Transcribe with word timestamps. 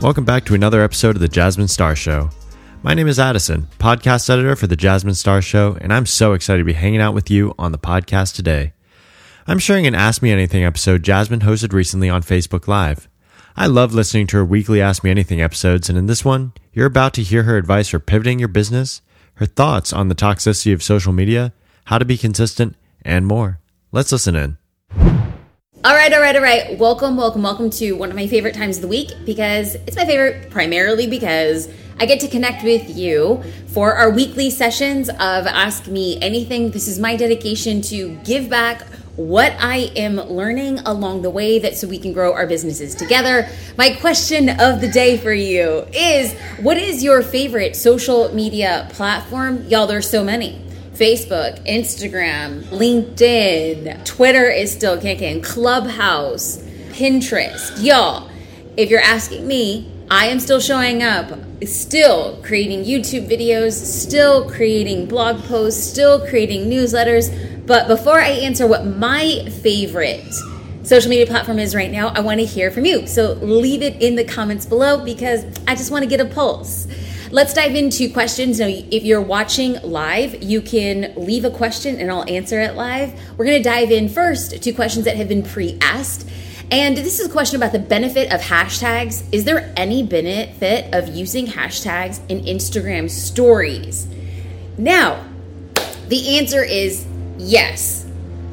Welcome 0.00 0.24
back 0.24 0.44
to 0.44 0.54
another 0.54 0.80
episode 0.80 1.16
of 1.16 1.20
the 1.20 1.26
Jasmine 1.26 1.66
Star 1.66 1.96
Show. 1.96 2.30
My 2.84 2.94
name 2.94 3.08
is 3.08 3.18
Addison, 3.18 3.66
podcast 3.80 4.30
editor 4.30 4.54
for 4.54 4.68
the 4.68 4.76
Jasmine 4.76 5.16
Star 5.16 5.42
Show, 5.42 5.76
and 5.80 5.92
I'm 5.92 6.06
so 6.06 6.34
excited 6.34 6.60
to 6.60 6.64
be 6.64 6.74
hanging 6.74 7.00
out 7.00 7.14
with 7.14 7.32
you 7.32 7.52
on 7.58 7.72
the 7.72 7.78
podcast 7.78 8.36
today. 8.36 8.74
I'm 9.48 9.58
sharing 9.58 9.88
an 9.88 9.96
Ask 9.96 10.22
Me 10.22 10.30
Anything 10.30 10.62
episode 10.62 11.02
Jasmine 11.02 11.40
hosted 11.40 11.72
recently 11.72 12.08
on 12.08 12.22
Facebook 12.22 12.68
Live. 12.68 13.08
I 13.56 13.66
love 13.66 13.92
listening 13.92 14.28
to 14.28 14.36
her 14.36 14.44
weekly 14.44 14.80
Ask 14.80 15.02
Me 15.02 15.10
Anything 15.10 15.42
episodes, 15.42 15.88
and 15.88 15.98
in 15.98 16.06
this 16.06 16.24
one, 16.24 16.52
you're 16.72 16.86
about 16.86 17.12
to 17.14 17.24
hear 17.24 17.42
her 17.42 17.56
advice 17.56 17.88
for 17.88 17.98
pivoting 17.98 18.38
your 18.38 18.46
business, 18.46 19.02
her 19.34 19.46
thoughts 19.46 19.92
on 19.92 20.06
the 20.06 20.14
toxicity 20.14 20.72
of 20.72 20.80
social 20.80 21.12
media, 21.12 21.52
how 21.86 21.98
to 21.98 22.04
be 22.04 22.16
consistent, 22.16 22.76
and 23.02 23.26
more. 23.26 23.58
Let's 23.90 24.12
listen 24.12 24.36
in. 24.36 24.58
All 25.84 25.94
right, 25.94 26.12
all 26.12 26.20
right, 26.20 26.34
all 26.34 26.42
right. 26.42 26.76
Welcome, 26.76 27.16
welcome, 27.16 27.44
welcome 27.44 27.70
to 27.70 27.92
one 27.92 28.10
of 28.10 28.16
my 28.16 28.26
favorite 28.26 28.52
times 28.52 28.78
of 28.78 28.82
the 28.82 28.88
week 28.88 29.12
because 29.24 29.76
it's 29.76 29.94
my 29.94 30.04
favorite 30.04 30.50
primarily 30.50 31.06
because 31.06 31.68
I 32.00 32.06
get 32.06 32.18
to 32.20 32.28
connect 32.28 32.64
with 32.64 32.96
you 32.96 33.44
for 33.68 33.94
our 33.94 34.10
weekly 34.10 34.50
sessions 34.50 35.08
of 35.08 35.18
Ask 35.46 35.86
Me 35.86 36.20
Anything. 36.20 36.72
This 36.72 36.88
is 36.88 36.98
my 36.98 37.14
dedication 37.14 37.80
to 37.82 38.16
give 38.24 38.50
back 38.50 38.88
what 39.14 39.54
I 39.60 39.92
am 39.94 40.16
learning 40.16 40.80
along 40.80 41.22
the 41.22 41.30
way 41.30 41.60
that 41.60 41.76
so 41.76 41.86
we 41.86 41.98
can 41.98 42.12
grow 42.12 42.34
our 42.34 42.48
businesses 42.48 42.96
together. 42.96 43.48
My 43.76 43.90
question 43.90 44.48
of 44.48 44.80
the 44.80 44.88
day 44.88 45.16
for 45.16 45.32
you 45.32 45.86
is 45.92 46.32
what 46.58 46.76
is 46.76 47.04
your 47.04 47.22
favorite 47.22 47.76
social 47.76 48.34
media 48.34 48.88
platform? 48.90 49.64
Y'all, 49.68 49.86
there's 49.86 50.10
so 50.10 50.24
many. 50.24 50.60
Facebook, 50.98 51.64
Instagram, 51.64 52.64
LinkedIn, 52.70 54.04
Twitter 54.04 54.50
is 54.50 54.72
still 54.72 55.00
kicking, 55.00 55.40
Clubhouse, 55.40 56.56
Pinterest. 56.90 57.80
Y'all, 57.80 58.28
if 58.76 58.90
you're 58.90 58.98
asking 59.00 59.46
me, 59.46 59.92
I 60.10 60.26
am 60.26 60.40
still 60.40 60.58
showing 60.58 61.04
up, 61.04 61.38
still 61.64 62.42
creating 62.42 62.82
YouTube 62.82 63.30
videos, 63.30 63.74
still 63.74 64.50
creating 64.50 65.06
blog 65.06 65.44
posts, 65.44 65.80
still 65.88 66.26
creating 66.26 66.68
newsletters. 66.68 67.64
But 67.64 67.86
before 67.86 68.18
I 68.20 68.30
answer 68.30 68.66
what 68.66 68.84
my 68.84 69.48
favorite 69.62 70.34
social 70.82 71.10
media 71.10 71.26
platform 71.26 71.60
is 71.60 71.76
right 71.76 71.92
now, 71.92 72.08
I 72.08 72.20
want 72.20 72.40
to 72.40 72.46
hear 72.46 72.72
from 72.72 72.84
you. 72.84 73.06
So 73.06 73.34
leave 73.34 73.82
it 73.82 74.02
in 74.02 74.16
the 74.16 74.24
comments 74.24 74.66
below 74.66 75.04
because 75.04 75.44
I 75.68 75.76
just 75.76 75.92
want 75.92 76.02
to 76.02 76.08
get 76.08 76.18
a 76.18 76.24
pulse. 76.24 76.88
Let's 77.30 77.52
dive 77.52 77.74
into 77.74 78.10
questions. 78.10 78.58
Now, 78.58 78.68
if 78.68 79.04
you're 79.04 79.20
watching 79.20 79.74
live, 79.82 80.42
you 80.42 80.62
can 80.62 81.12
leave 81.14 81.44
a 81.44 81.50
question 81.50 82.00
and 82.00 82.10
I'll 82.10 82.24
answer 82.26 82.58
it 82.60 82.74
live. 82.74 83.12
We're 83.36 83.44
going 83.44 83.62
to 83.62 83.68
dive 83.68 83.90
in 83.90 84.08
first 84.08 84.62
to 84.62 84.72
questions 84.72 85.04
that 85.04 85.16
have 85.16 85.28
been 85.28 85.42
pre 85.42 85.76
asked. 85.82 86.26
And 86.70 86.96
this 86.96 87.20
is 87.20 87.26
a 87.26 87.30
question 87.30 87.56
about 87.56 87.72
the 87.72 87.80
benefit 87.80 88.32
of 88.32 88.40
hashtags. 88.40 89.22
Is 89.30 89.44
there 89.44 89.74
any 89.76 90.02
benefit 90.02 90.94
of 90.94 91.14
using 91.14 91.46
hashtags 91.46 92.20
in 92.30 92.40
Instagram 92.44 93.10
stories? 93.10 94.06
Now, 94.78 95.22
the 96.08 96.38
answer 96.38 96.62
is 96.62 97.06
yes, 97.36 98.06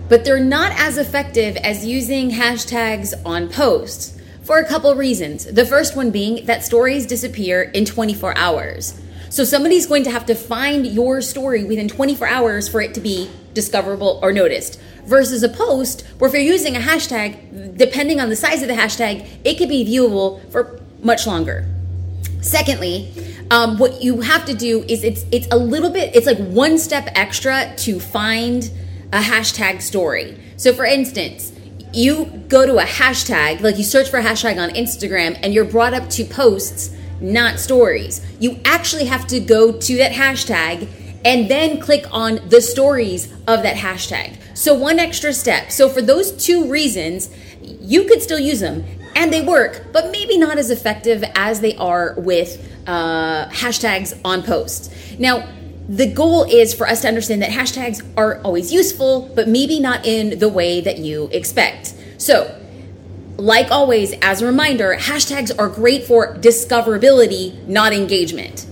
but 0.09 0.25
they're 0.25 0.43
not 0.43 0.73
as 0.73 0.97
effective 0.97 1.55
as 1.57 1.85
using 1.85 2.31
hashtags 2.31 3.13
on 3.25 3.47
posts 3.47 4.14
for 4.45 4.59
a 4.59 4.65
couple 4.65 4.93
reasons. 4.95 5.45
The 5.45 5.65
first 5.65 5.95
one 5.95 6.11
being 6.11 6.45
that 6.45 6.63
stories 6.63 7.05
disappear 7.05 7.63
in 7.63 7.83
24 7.83 8.37
hours. 8.37 8.99
So 9.29 9.43
somebody's 9.43 9.87
going 9.87 10.03
to 10.03 10.11
have 10.11 10.27
to 10.27 10.35
find 10.35 10.85
your 10.85 11.19
story 11.21 11.63
within 11.63 11.87
24 11.87 12.27
hours 12.27 12.69
for 12.69 12.79
it 12.79 12.93
to 12.93 13.01
be 13.01 13.29
discoverable 13.53 14.19
or 14.21 14.31
noticed. 14.31 14.79
Versus 15.05 15.43
a 15.43 15.49
post 15.49 16.05
where 16.19 16.29
if 16.29 16.33
you're 16.33 16.43
using 16.43 16.75
a 16.75 16.79
hashtag, 16.79 17.77
depending 17.77 18.19
on 18.19 18.29
the 18.29 18.35
size 18.35 18.61
of 18.61 18.67
the 18.67 18.75
hashtag, 18.75 19.27
it 19.43 19.57
could 19.57 19.69
be 19.69 19.83
viewable 19.83 20.39
for 20.51 20.79
much 21.01 21.27
longer. 21.27 21.67
Secondly, 22.41 23.11
um, 23.51 23.77
what 23.77 24.01
you 24.01 24.21
have 24.21 24.45
to 24.45 24.53
do 24.53 24.83
is 24.87 25.03
it's 25.03 25.25
it's 25.31 25.47
a 25.51 25.57
little 25.57 25.89
bit 25.89 26.15
it's 26.15 26.25
like 26.25 26.37
one 26.37 26.77
step 26.77 27.09
extra 27.13 27.73
to 27.77 27.99
find 27.99 28.71
a 29.11 29.19
hashtag 29.19 29.81
story. 29.81 30.39
So 30.57 30.73
for 30.73 30.85
instance, 30.85 31.51
you 31.95 32.25
go 32.47 32.65
to 32.65 32.77
a 32.77 32.83
hashtag, 32.83 33.61
like 33.61 33.77
you 33.77 33.83
search 33.83 34.09
for 34.09 34.17
a 34.17 34.23
hashtag 34.23 34.61
on 34.61 34.69
Instagram, 34.71 35.39
and 35.41 35.53
you're 35.53 35.65
brought 35.65 35.93
up 35.93 36.09
to 36.11 36.25
posts, 36.25 36.95
not 37.21 37.59
stories. 37.59 38.25
You 38.39 38.59
actually 38.65 39.05
have 39.05 39.25
to 39.27 39.39
go 39.39 39.71
to 39.71 39.97
that 39.97 40.11
hashtag 40.11 40.89
and 41.23 41.49
then 41.49 41.79
click 41.79 42.05
on 42.11 42.39
the 42.49 42.61
stories 42.61 43.31
of 43.47 43.63
that 43.63 43.77
hashtag. 43.77 44.37
So, 44.55 44.73
one 44.73 44.99
extra 44.99 45.33
step. 45.33 45.71
So, 45.71 45.89
for 45.89 46.01
those 46.01 46.31
two 46.31 46.69
reasons, 46.69 47.29
you 47.61 48.03
could 48.03 48.21
still 48.21 48.39
use 48.39 48.59
them 48.59 48.83
and 49.15 49.31
they 49.31 49.41
work, 49.41 49.87
but 49.91 50.11
maybe 50.11 50.37
not 50.37 50.57
as 50.57 50.69
effective 50.69 51.23
as 51.35 51.61
they 51.61 51.75
are 51.77 52.15
with 52.17 52.61
uh, 52.85 53.47
hashtags 53.49 54.19
on 54.23 54.43
posts. 54.43 54.89
Now, 55.17 55.47
the 55.87 56.11
goal 56.11 56.43
is 56.43 56.73
for 56.73 56.87
us 56.87 57.01
to 57.01 57.07
understand 57.07 57.41
that 57.43 57.51
hashtags 57.51 58.03
are 58.17 58.41
always 58.41 58.73
useful, 58.73 59.31
but 59.35 59.47
maybe 59.47 59.79
not 59.79 60.05
in 60.05 60.39
the 60.39 60.49
way 60.49 60.81
that 60.81 60.97
you 60.97 61.29
expect. 61.31 61.93
So, 62.17 62.59
like 63.37 63.69
always, 63.69 64.13
as 64.21 64.41
a 64.41 64.47
reminder, 64.47 64.95
hashtags 64.97 65.51
are 65.59 65.69
great 65.69 66.03
for 66.05 66.35
discoverability, 66.35 67.67
not 67.67 67.93
engagement. 67.93 68.65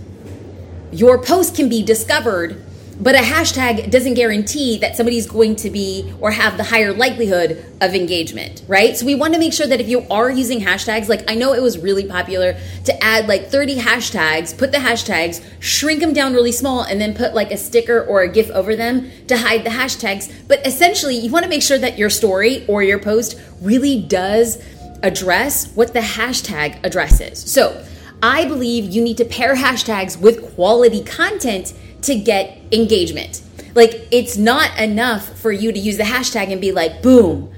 Your 0.92 1.22
post 1.22 1.56
can 1.56 1.70
be 1.70 1.84
discovered 1.84 2.63
but 3.04 3.16
a 3.16 3.20
hashtag 3.20 3.92
doesn't 3.92 4.14
guarantee 4.14 4.78
that 4.78 4.96
somebody's 4.96 5.28
going 5.28 5.58
to 5.58 5.70
be 5.70 6.14
or 6.22 6.32
have 6.32 6.56
the 6.56 6.64
higher 6.64 6.94
likelihood 6.94 7.64
of 7.82 7.94
engagement, 7.94 8.64
right? 8.66 8.96
So 8.96 9.06
we 9.06 9.14
want 9.14 9.34
to 9.34 9.40
make 9.42 9.52
sure 9.52 9.68
that 9.68 9.82
if 9.82 9.90
you 9.90 10.08
are 10.10 10.32
using 10.32 10.62
hashtags, 10.62 11.10
like 11.10 11.30
I 11.30 11.36
know 11.36 11.52
it 11.54 11.62
was 11.62 11.78
really 11.78 12.06
popular 12.06 12.58
to 12.86 13.04
add 13.04 13.28
like 13.28 13.48
30 13.48 13.80
hashtags, 13.80 14.58
put 14.58 14.72
the 14.72 14.78
hashtags, 14.78 15.44
shrink 15.60 16.00
them 16.00 16.14
down 16.14 16.34
really 16.34 16.54
small, 16.54 16.84
and 16.84 17.02
then 17.02 17.14
put 17.14 17.34
like 17.34 17.52
a 17.52 17.58
sticker 17.58 18.06
or 18.06 18.22
a 18.22 18.30
GIF 18.30 18.50
over 18.52 18.74
them 18.74 19.12
to 19.28 19.38
hide 19.38 19.66
the 19.66 19.70
hashtags. 19.70 20.34
But 20.48 20.66
essentially, 20.66 21.18
you 21.18 21.30
want 21.30 21.44
to 21.44 21.50
make 21.50 21.62
sure 21.62 21.78
that 21.78 21.98
your 21.98 22.10
story 22.10 22.66
or 22.68 22.84
your 22.84 23.00
post 23.00 23.38
really 23.62 24.02
does 24.02 24.64
address 25.04 25.68
what 25.76 25.92
the 25.92 26.00
hashtag 26.00 26.80
addresses. 26.86 27.52
So 27.52 27.86
I 28.22 28.46
believe 28.46 28.86
you 28.86 29.04
need 29.04 29.18
to 29.18 29.26
pair 29.26 29.56
hashtags 29.56 30.18
with 30.18 30.56
quality 30.56 31.04
content 31.04 31.74
to 32.04 32.16
get 32.16 32.58
engagement. 32.72 33.42
Like, 33.76 34.08
it's 34.12 34.38
not 34.38 34.80
enough 34.80 35.38
for 35.40 35.52
you 35.52 35.72
to 35.72 35.80
use 35.80 35.98
the 35.98 36.04
hashtag 36.04 36.52
and 36.52 36.62
be 36.62 36.72
like, 36.72 37.02
boom, 37.02 37.54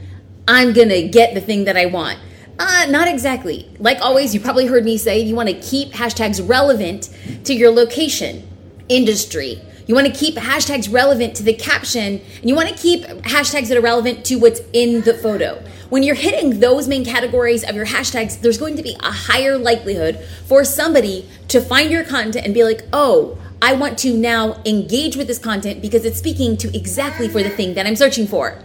I'm 0.47 0.73
gonna 0.73 1.07
get 1.07 1.33
the 1.33 1.41
thing 1.41 1.66
that 1.66 1.75
I 1.75 1.88
want. 1.88 2.19
Uh, 2.57 2.85
not 2.89 3.07
exactly. 3.07 3.69
Like 3.79 4.00
always, 4.00 4.34
you 4.34 4.39
probably 4.39 4.67
heard 4.67 4.85
me 4.85 4.97
say 4.97 5.19
you 5.19 5.35
wanna 5.35 5.53
keep 5.53 5.91
hashtags 5.91 6.47
relevant 6.47 7.09
to 7.45 7.53
your 7.53 7.72
location, 7.72 8.47
industry. 8.88 9.61
You 9.88 9.95
wanna 9.95 10.11
keep 10.11 10.35
hashtags 10.35 10.91
relevant 10.91 11.35
to 11.38 11.44
the 11.44 11.53
caption, 11.53 12.22
and 12.39 12.50
you 12.50 12.55
wanna 12.55 12.75
keep 12.75 13.03
hashtags 13.03 13.67
that 13.67 13.78
are 13.78 13.81
relevant 13.81 14.23
to 14.25 14.35
what's 14.38 14.61
in 14.72 15.01
the 15.01 15.13
photo. 15.13 15.61
When 15.89 16.01
you're 16.01 16.16
hitting 16.16 16.59
those 16.59 16.88
main 16.88 17.05
categories 17.05 17.63
of 17.63 17.75
your 17.75 17.85
hashtags, 17.85 18.39
there's 18.41 18.57
going 18.57 18.78
to 18.78 18.84
be 18.84 18.95
a 19.01 19.11
higher 19.11 19.57
likelihood 19.57 20.19
for 20.45 20.63
somebody 20.63 21.29
to 21.50 21.61
find 21.61 21.91
your 21.91 22.03
content 22.03 22.45
and 22.45 22.53
be 22.53 22.63
like, 22.63 22.84
oh, 22.94 23.38
I 23.61 23.73
want 23.73 23.97
to 23.99 24.16
now 24.16 24.61
engage 24.66 25.16
with 25.16 25.27
this 25.27 25.39
content 25.39 25.81
because 25.81 26.05
it's 26.05 26.17
speaking 26.17 26.57
to 26.57 26.75
exactly 26.75 27.29
for 27.29 27.41
the 27.41 27.49
thing 27.49 27.73
that 27.75 27.85
I'm 27.85 27.95
searching 27.95 28.27
for. 28.27 28.59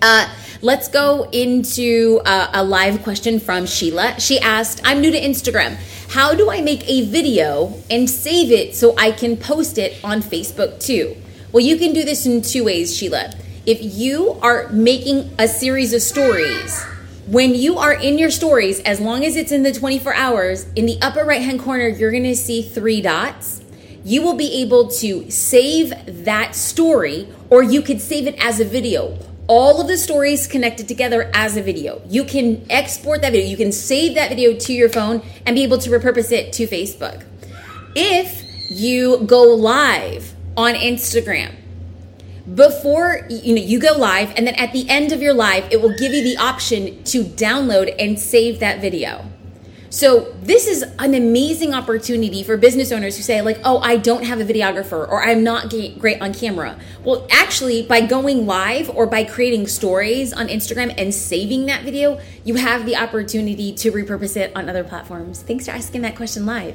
Uh, 0.00 0.32
let's 0.62 0.88
go 0.88 1.28
into 1.32 2.20
uh, 2.24 2.50
a 2.52 2.62
live 2.62 3.02
question 3.02 3.40
from 3.40 3.66
Sheila. 3.66 4.20
She 4.20 4.38
asked, 4.38 4.80
I'm 4.84 5.00
new 5.00 5.10
to 5.10 5.20
Instagram. 5.20 5.76
How 6.10 6.34
do 6.34 6.50
I 6.50 6.60
make 6.60 6.88
a 6.88 7.06
video 7.06 7.74
and 7.90 8.08
save 8.08 8.50
it 8.50 8.74
so 8.74 8.94
I 8.96 9.10
can 9.10 9.36
post 9.36 9.78
it 9.78 10.02
on 10.04 10.20
Facebook 10.20 10.80
too? 10.80 11.16
Well, 11.52 11.64
you 11.64 11.76
can 11.76 11.92
do 11.92 12.04
this 12.04 12.26
in 12.26 12.42
two 12.42 12.64
ways, 12.64 12.96
Sheila. 12.96 13.32
If 13.66 13.78
you 13.80 14.32
are 14.42 14.68
making 14.68 15.34
a 15.38 15.48
series 15.48 15.92
of 15.92 16.02
stories, 16.02 16.84
when 17.26 17.54
you 17.54 17.78
are 17.78 17.94
in 17.94 18.18
your 18.18 18.30
stories, 18.30 18.80
as 18.80 19.00
long 19.00 19.24
as 19.24 19.36
it's 19.36 19.52
in 19.52 19.62
the 19.62 19.72
24 19.72 20.14
hours, 20.14 20.66
in 20.76 20.84
the 20.84 20.98
upper 21.00 21.24
right 21.24 21.40
hand 21.40 21.60
corner, 21.60 21.88
you're 21.88 22.12
gonna 22.12 22.34
see 22.34 22.60
three 22.60 23.00
dots 23.00 23.62
you 24.04 24.22
will 24.22 24.36
be 24.36 24.60
able 24.60 24.88
to 24.88 25.30
save 25.30 25.92
that 26.24 26.54
story 26.54 27.26
or 27.48 27.62
you 27.62 27.80
could 27.80 28.00
save 28.00 28.26
it 28.26 28.36
as 28.38 28.60
a 28.60 28.64
video. 28.64 29.18
All 29.46 29.80
of 29.80 29.88
the 29.88 29.96
stories 29.96 30.46
connected 30.46 30.86
together 30.86 31.30
as 31.34 31.56
a 31.56 31.62
video. 31.62 32.02
You 32.08 32.24
can 32.24 32.64
export 32.70 33.22
that 33.22 33.32
video, 33.32 33.48
you 33.48 33.56
can 33.56 33.72
save 33.72 34.14
that 34.14 34.28
video 34.28 34.54
to 34.58 34.72
your 34.72 34.90
phone 34.90 35.22
and 35.46 35.56
be 35.56 35.62
able 35.62 35.78
to 35.78 35.90
repurpose 35.90 36.32
it 36.32 36.52
to 36.54 36.66
Facebook. 36.66 37.24
If 37.96 38.44
you 38.70 39.24
go 39.24 39.42
live 39.42 40.34
on 40.56 40.74
Instagram, 40.74 41.54
before 42.54 43.26
you 43.30 43.54
know 43.54 43.62
you 43.62 43.80
go 43.80 43.96
live 43.96 44.30
and 44.36 44.46
then 44.46 44.54
at 44.56 44.70
the 44.74 44.86
end 44.90 45.12
of 45.12 45.22
your 45.22 45.32
live 45.32 45.66
it 45.72 45.80
will 45.80 45.96
give 45.96 46.12
you 46.12 46.22
the 46.22 46.36
option 46.36 47.02
to 47.02 47.24
download 47.24 47.94
and 47.98 48.20
save 48.20 48.60
that 48.60 48.82
video 48.82 49.24
So 49.94 50.34
this 50.42 50.66
is 50.66 50.82
an 50.98 51.14
amazing 51.14 51.72
opportunity 51.72 52.42
for 52.42 52.56
business 52.56 52.90
owners 52.90 53.16
who 53.16 53.22
say 53.22 53.40
like, 53.42 53.60
"Oh, 53.62 53.78
I 53.78 53.96
don't 53.96 54.24
have 54.24 54.40
a 54.40 54.44
videographer 54.44 55.08
or 55.08 55.22
I'm 55.22 55.44
not 55.44 55.72
great 56.00 56.20
on 56.20 56.34
camera." 56.34 56.76
Well, 57.04 57.28
actually, 57.30 57.82
by 57.82 58.00
going 58.00 58.44
live 58.44 58.90
or 58.90 59.06
by 59.06 59.22
creating 59.22 59.68
stories 59.68 60.32
on 60.32 60.48
Instagram 60.48 60.92
and 60.98 61.14
saving 61.14 61.66
that 61.66 61.84
video, 61.84 62.18
you 62.42 62.56
have 62.56 62.86
the 62.86 62.96
opportunity 62.96 63.72
to 63.74 63.92
repurpose 63.92 64.36
it 64.36 64.50
on 64.56 64.68
other 64.68 64.82
platforms. 64.82 65.44
Thanks 65.46 65.66
for 65.66 65.70
asking 65.70 66.02
that 66.02 66.16
question 66.16 66.44
live. 66.44 66.74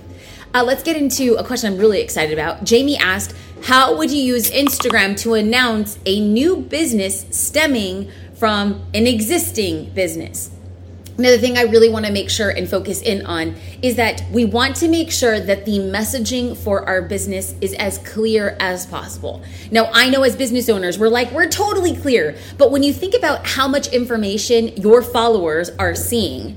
Uh, 0.53 0.63
let's 0.63 0.81
get 0.81 0.95
into 0.95 1.35
a 1.35 1.43
question 1.43 1.73
I'm 1.73 1.77
really 1.77 1.99
excited 1.99 2.31
about. 2.31 2.63
Jamie 2.63 2.97
asked, 2.97 3.33
"How 3.63 3.97
would 3.97 4.11
you 4.11 4.23
use 4.23 4.49
Instagram 4.49 5.17
to 5.23 5.33
announce 5.33 5.99
a 6.05 6.21
new 6.21 6.55
business 6.55 7.25
stemming 7.31 8.07
from 8.33 8.81
an 8.93 9.07
existing 9.07 9.91
business?" 9.93 10.51
Another 11.19 11.37
thing 11.37 11.57
I 11.57 11.63
really 11.63 11.89
want 11.89 12.05
to 12.05 12.13
make 12.13 12.29
sure 12.29 12.49
and 12.49 12.65
focus 12.65 13.01
in 13.01 13.25
on 13.25 13.57
is 13.81 13.97
that 13.97 14.23
we 14.31 14.45
want 14.45 14.77
to 14.77 14.87
make 14.87 15.11
sure 15.11 15.37
that 15.37 15.65
the 15.65 15.79
messaging 15.79 16.55
for 16.55 16.87
our 16.87 17.01
business 17.01 17.53
is 17.59 17.73
as 17.73 17.97
clear 17.97 18.55
as 18.61 18.85
possible. 18.85 19.43
Now, 19.69 19.89
I 19.91 20.09
know 20.09 20.23
as 20.23 20.37
business 20.37 20.69
owners, 20.69 20.97
we're 20.97 21.09
like, 21.09 21.29
we're 21.33 21.49
totally 21.49 21.93
clear. 21.93 22.37
But 22.57 22.71
when 22.71 22.83
you 22.83 22.93
think 22.93 23.15
about 23.15 23.45
how 23.45 23.67
much 23.67 23.89
information 23.89 24.69
your 24.77 25.01
followers 25.01 25.69
are 25.71 25.93
seeing, 25.93 26.55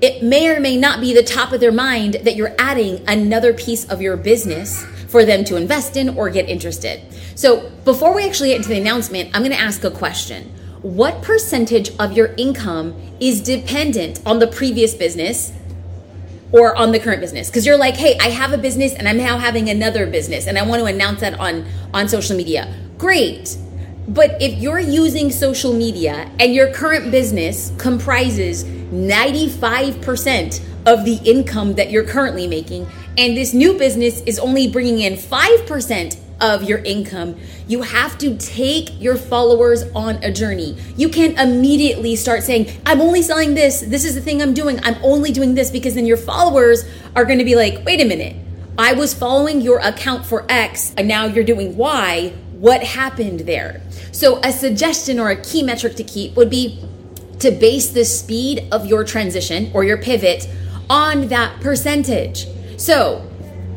it 0.00 0.24
may 0.24 0.48
or 0.48 0.58
may 0.58 0.76
not 0.76 1.00
be 1.00 1.14
the 1.14 1.22
top 1.22 1.52
of 1.52 1.60
their 1.60 1.70
mind 1.70 2.14
that 2.14 2.34
you're 2.34 2.56
adding 2.58 3.04
another 3.06 3.54
piece 3.54 3.88
of 3.88 4.02
your 4.02 4.16
business 4.16 4.82
for 5.06 5.24
them 5.24 5.44
to 5.44 5.54
invest 5.54 5.96
in 5.96 6.18
or 6.18 6.30
get 6.30 6.48
interested. 6.48 7.00
So, 7.36 7.70
before 7.84 8.12
we 8.12 8.26
actually 8.26 8.48
get 8.48 8.56
into 8.56 8.70
the 8.70 8.80
announcement, 8.80 9.30
I'm 9.34 9.42
going 9.42 9.52
to 9.52 9.60
ask 9.60 9.84
a 9.84 9.90
question 9.92 10.52
what 10.82 11.22
percentage 11.22 11.90
of 11.98 12.12
your 12.12 12.34
income 12.36 12.94
is 13.20 13.40
dependent 13.42 14.20
on 14.24 14.38
the 14.38 14.46
previous 14.46 14.94
business 14.94 15.52
or 16.52 16.74
on 16.74 16.90
the 16.92 16.98
current 16.98 17.20
business? 17.20 17.48
Because 17.48 17.66
you're 17.66 17.76
like 17.76 17.96
hey 17.96 18.16
i 18.20 18.28
have 18.30 18.52
a 18.52 18.58
business 18.58 18.94
and 18.94 19.06
i'm 19.08 19.18
now 19.18 19.38
having 19.38 19.68
another 19.68 20.06
business 20.06 20.46
and 20.46 20.58
i 20.58 20.66
want 20.66 20.80
to 20.80 20.86
announce 20.86 21.20
that 21.20 21.38
on 21.38 21.66
on 21.92 22.08
social 22.08 22.36
media. 22.36 22.74
Great. 22.96 23.56
But 24.08 24.40
if 24.42 24.60
you're 24.60 24.80
using 24.80 25.30
social 25.30 25.72
media 25.72 26.30
and 26.40 26.54
your 26.54 26.72
current 26.72 27.10
business 27.10 27.72
comprises 27.78 28.64
95% 28.64 30.60
of 30.86 31.04
the 31.04 31.20
income 31.24 31.74
that 31.74 31.90
you're 31.90 32.04
currently 32.04 32.48
making 32.48 32.88
and 33.16 33.36
this 33.36 33.52
new 33.52 33.74
business 33.78 34.20
is 34.22 34.38
only 34.38 34.66
bringing 34.66 35.00
in 35.00 35.12
5% 35.12 36.16
of 36.40 36.64
your 36.64 36.78
income. 36.78 37.36
You 37.66 37.82
have 37.82 38.18
to 38.18 38.36
take 38.36 39.00
your 39.00 39.16
followers 39.16 39.84
on 39.94 40.22
a 40.24 40.32
journey. 40.32 40.76
You 40.96 41.08
can't 41.08 41.38
immediately 41.38 42.16
start 42.16 42.42
saying, 42.42 42.70
I'm 42.86 43.00
only 43.00 43.22
selling 43.22 43.54
this. 43.54 43.80
This 43.80 44.04
is 44.04 44.14
the 44.14 44.20
thing 44.20 44.42
I'm 44.42 44.54
doing. 44.54 44.80
I'm 44.82 44.96
only 45.02 45.32
doing 45.32 45.54
this 45.54 45.70
because 45.70 45.94
then 45.94 46.06
your 46.06 46.16
followers 46.16 46.84
are 47.14 47.24
going 47.24 47.38
to 47.38 47.44
be 47.44 47.56
like, 47.56 47.84
wait 47.84 48.00
a 48.00 48.04
minute. 48.04 48.36
I 48.78 48.94
was 48.94 49.12
following 49.12 49.60
your 49.60 49.78
account 49.80 50.24
for 50.24 50.46
X 50.48 50.94
and 50.96 51.06
now 51.06 51.26
you're 51.26 51.44
doing 51.44 51.76
Y. 51.76 52.32
What 52.52 52.82
happened 52.82 53.40
there? 53.40 53.82
So, 54.12 54.40
a 54.42 54.52
suggestion 54.52 55.18
or 55.18 55.30
a 55.30 55.36
key 55.36 55.62
metric 55.62 55.96
to 55.96 56.04
keep 56.04 56.36
would 56.36 56.50
be 56.50 56.82
to 57.38 57.50
base 57.50 57.90
the 57.90 58.04
speed 58.04 58.68
of 58.70 58.86
your 58.86 59.02
transition 59.04 59.70
or 59.72 59.82
your 59.82 59.96
pivot 59.96 60.48
on 60.90 61.28
that 61.28 61.60
percentage. 61.60 62.46
So, 62.76 63.29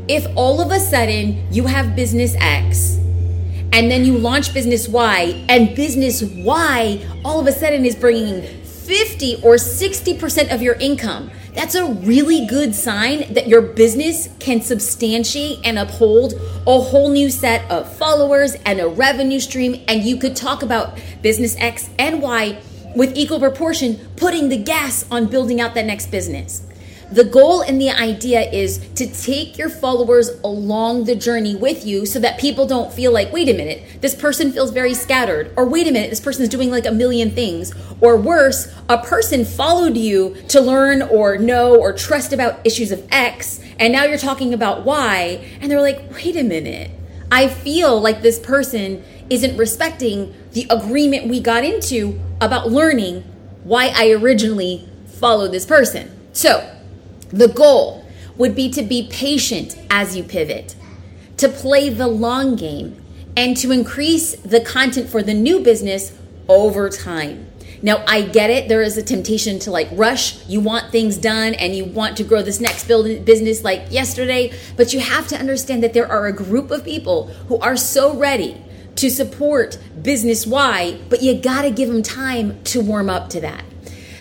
if 0.07 0.27
all 0.35 0.61
of 0.61 0.71
a 0.71 0.79
sudden 0.79 1.47
you 1.51 1.65
have 1.65 1.95
business 1.95 2.35
X 2.39 2.97
and 3.71 3.89
then 3.89 4.05
you 4.05 4.17
launch 4.17 4.53
business 4.53 4.88
Y 4.88 5.45
and 5.50 5.75
business 5.75 6.23
Y 6.23 7.05
all 7.23 7.39
of 7.39 7.47
a 7.47 7.51
sudden 7.51 7.85
is 7.85 7.95
bringing 7.95 8.41
50 8.63 9.35
or 9.44 9.55
60% 9.55 10.53
of 10.53 10.61
your 10.61 10.75
income, 10.75 11.31
that's 11.53 11.75
a 11.75 11.85
really 11.85 12.45
good 12.47 12.75
sign 12.75 13.33
that 13.33 13.47
your 13.47 13.61
business 13.61 14.27
can 14.39 14.61
substantiate 14.61 15.59
and 15.63 15.79
uphold 15.79 16.33
a 16.67 16.81
whole 16.81 17.09
new 17.09 17.29
set 17.29 17.69
of 17.71 17.91
followers 17.95 18.56
and 18.65 18.79
a 18.79 18.88
revenue 18.88 19.39
stream. 19.39 19.83
And 19.88 20.03
you 20.03 20.17
could 20.17 20.35
talk 20.35 20.63
about 20.63 20.99
business 21.21 21.56
X 21.57 21.89
and 21.97 22.21
Y 22.21 22.59
with 22.95 23.15
equal 23.15 23.39
proportion, 23.39 23.99
putting 24.17 24.49
the 24.49 24.57
gas 24.57 25.06
on 25.09 25.27
building 25.27 25.61
out 25.61 25.75
that 25.75 25.85
next 25.85 26.07
business. 26.07 26.63
The 27.13 27.24
goal 27.24 27.62
and 27.62 27.80
the 27.80 27.92
idea 27.92 28.42
is 28.50 28.80
to 28.95 29.06
take 29.06 29.56
your 29.56 29.69
followers 29.69 30.31
along 30.44 31.04
the 31.04 31.15
journey 31.15 31.56
with 31.56 31.86
you 31.86 32.07
so 32.07 32.18
that 32.18 32.39
people 32.39 32.65
don't 32.65 32.92
feel 32.92 33.12
like, 33.12 33.31
wait 33.31 33.48
a 33.50 33.54
minute, 33.54 34.01
this 34.01 34.15
person 34.15 34.51
feels 34.51 34.71
very 34.71 34.95
scattered, 34.95 35.54
or 35.56 35.68
wait 35.68 35.86
a 35.86 35.92
minute, 35.92 36.10
this 36.10 36.19
person 36.19 36.42
is 36.42 36.50
doing 36.50 36.71
like 36.71 36.88
a 36.88 36.92
million 36.92 37.30
things, 37.30 37.71
or 38.01 38.18
worse, 38.18 38.74
a 38.89 38.98
person 38.98 39.45
followed 39.45 39.95
you 39.95 40.36
to 40.48 40.60
learn 40.60 41.04
or 41.04 41.38
know 41.38 41.80
or 41.80 41.94
trust 41.94 42.33
about 42.33 42.65
issues 42.65 42.92
of 42.92 43.07
X, 43.12 43.59
and 43.77 43.94
now 43.94 44.06
you're 44.06 44.18
talking 44.18 44.51
about 44.51 44.83
Y, 44.83 45.39
and 45.62 45.69
they're 45.69 45.81
like, 45.81 46.01
wait 46.16 46.36
a 46.36 46.44
minute, 46.44 46.89
I 47.31 47.48
feel 47.48 48.01
like 48.01 48.24
this 48.24 48.39
person 48.39 49.04
isn't 49.30 49.56
respecting 49.56 50.33
the 50.54 50.66
agreement 50.71 51.27
we 51.27 51.42
got 51.42 51.63
into 51.63 52.19
about 52.42 52.71
learning 52.71 53.21
why 53.63 53.94
I 53.94 54.09
originally 54.13 54.89
followed 55.06 55.51
this 55.51 55.68
person. 55.68 56.09
So, 56.33 56.71
the 57.33 57.47
goal 57.47 58.06
would 58.38 58.56
be 58.56 58.69
to 58.69 58.83
be 58.83 59.07
patient 59.12 59.75
as 59.89 60.15
you 60.15 60.24
pivot, 60.24 60.75
to 61.38 61.50
play 61.50 61.89
the 61.89 62.07
long 62.07 62.56
game, 62.56 63.01
and 63.35 63.57
to 63.57 63.71
increase 63.71 64.35
the 64.35 64.62
content 64.62 65.09
for 65.09 65.24
the 65.24 65.33
new 65.33 65.59
business 65.59 66.15
over 66.47 66.89
time. 66.89 67.47
Now, 67.81 68.03
I 68.07 68.21
get 68.21 68.50
it. 68.50 68.69
There 68.69 68.81
is 68.81 68.97
a 68.97 69.03
temptation 69.03 69.59
to 69.59 69.71
like 69.71 69.89
rush. 69.91 70.45
You 70.47 70.62
want 70.62 70.91
things 70.91 71.18
done 71.18 71.53
and 71.56 71.75
you 71.75 71.83
want 71.83 72.15
to 72.18 72.24
grow 72.24 72.41
this 72.41 72.62
next 72.62 72.88
build 72.88 73.25
business 73.25 73.63
like 73.63 73.88
yesterday. 73.89 74.53
But 74.77 74.94
you 74.94 75.01
have 75.01 75.27
to 75.27 75.38
understand 75.38 75.83
that 75.83 75.94
there 75.94 76.09
are 76.09 76.27
a 76.27 76.31
group 76.31 76.71
of 76.71 76.85
people 76.85 77.27
who 77.50 77.57
are 77.57 77.75
so 77.75 78.15
ready 78.15 78.63
to 78.95 79.09
support 79.09 79.80
business 80.01 80.47
Y, 80.47 80.97
but 81.09 81.21
you 81.21 81.33
got 81.33 81.63
to 81.63 81.71
give 81.71 81.89
them 81.89 82.03
time 82.03 82.63
to 82.65 82.80
warm 82.80 83.09
up 83.09 83.30
to 83.31 83.41
that. 83.41 83.65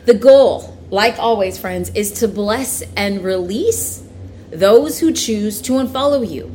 The 0.07 0.15
goal 0.15 0.72
like 0.93 1.19
always, 1.19 1.59
friends, 1.59 1.91
is 1.95 2.13
to 2.13 2.29
bless 2.29 2.83
and 2.99 3.25
release 3.25 4.05
those 4.51 5.01
who 5.01 5.11
choose 5.11 5.63
to 5.63 5.73
unfollow 5.73 6.31
you. 6.31 6.55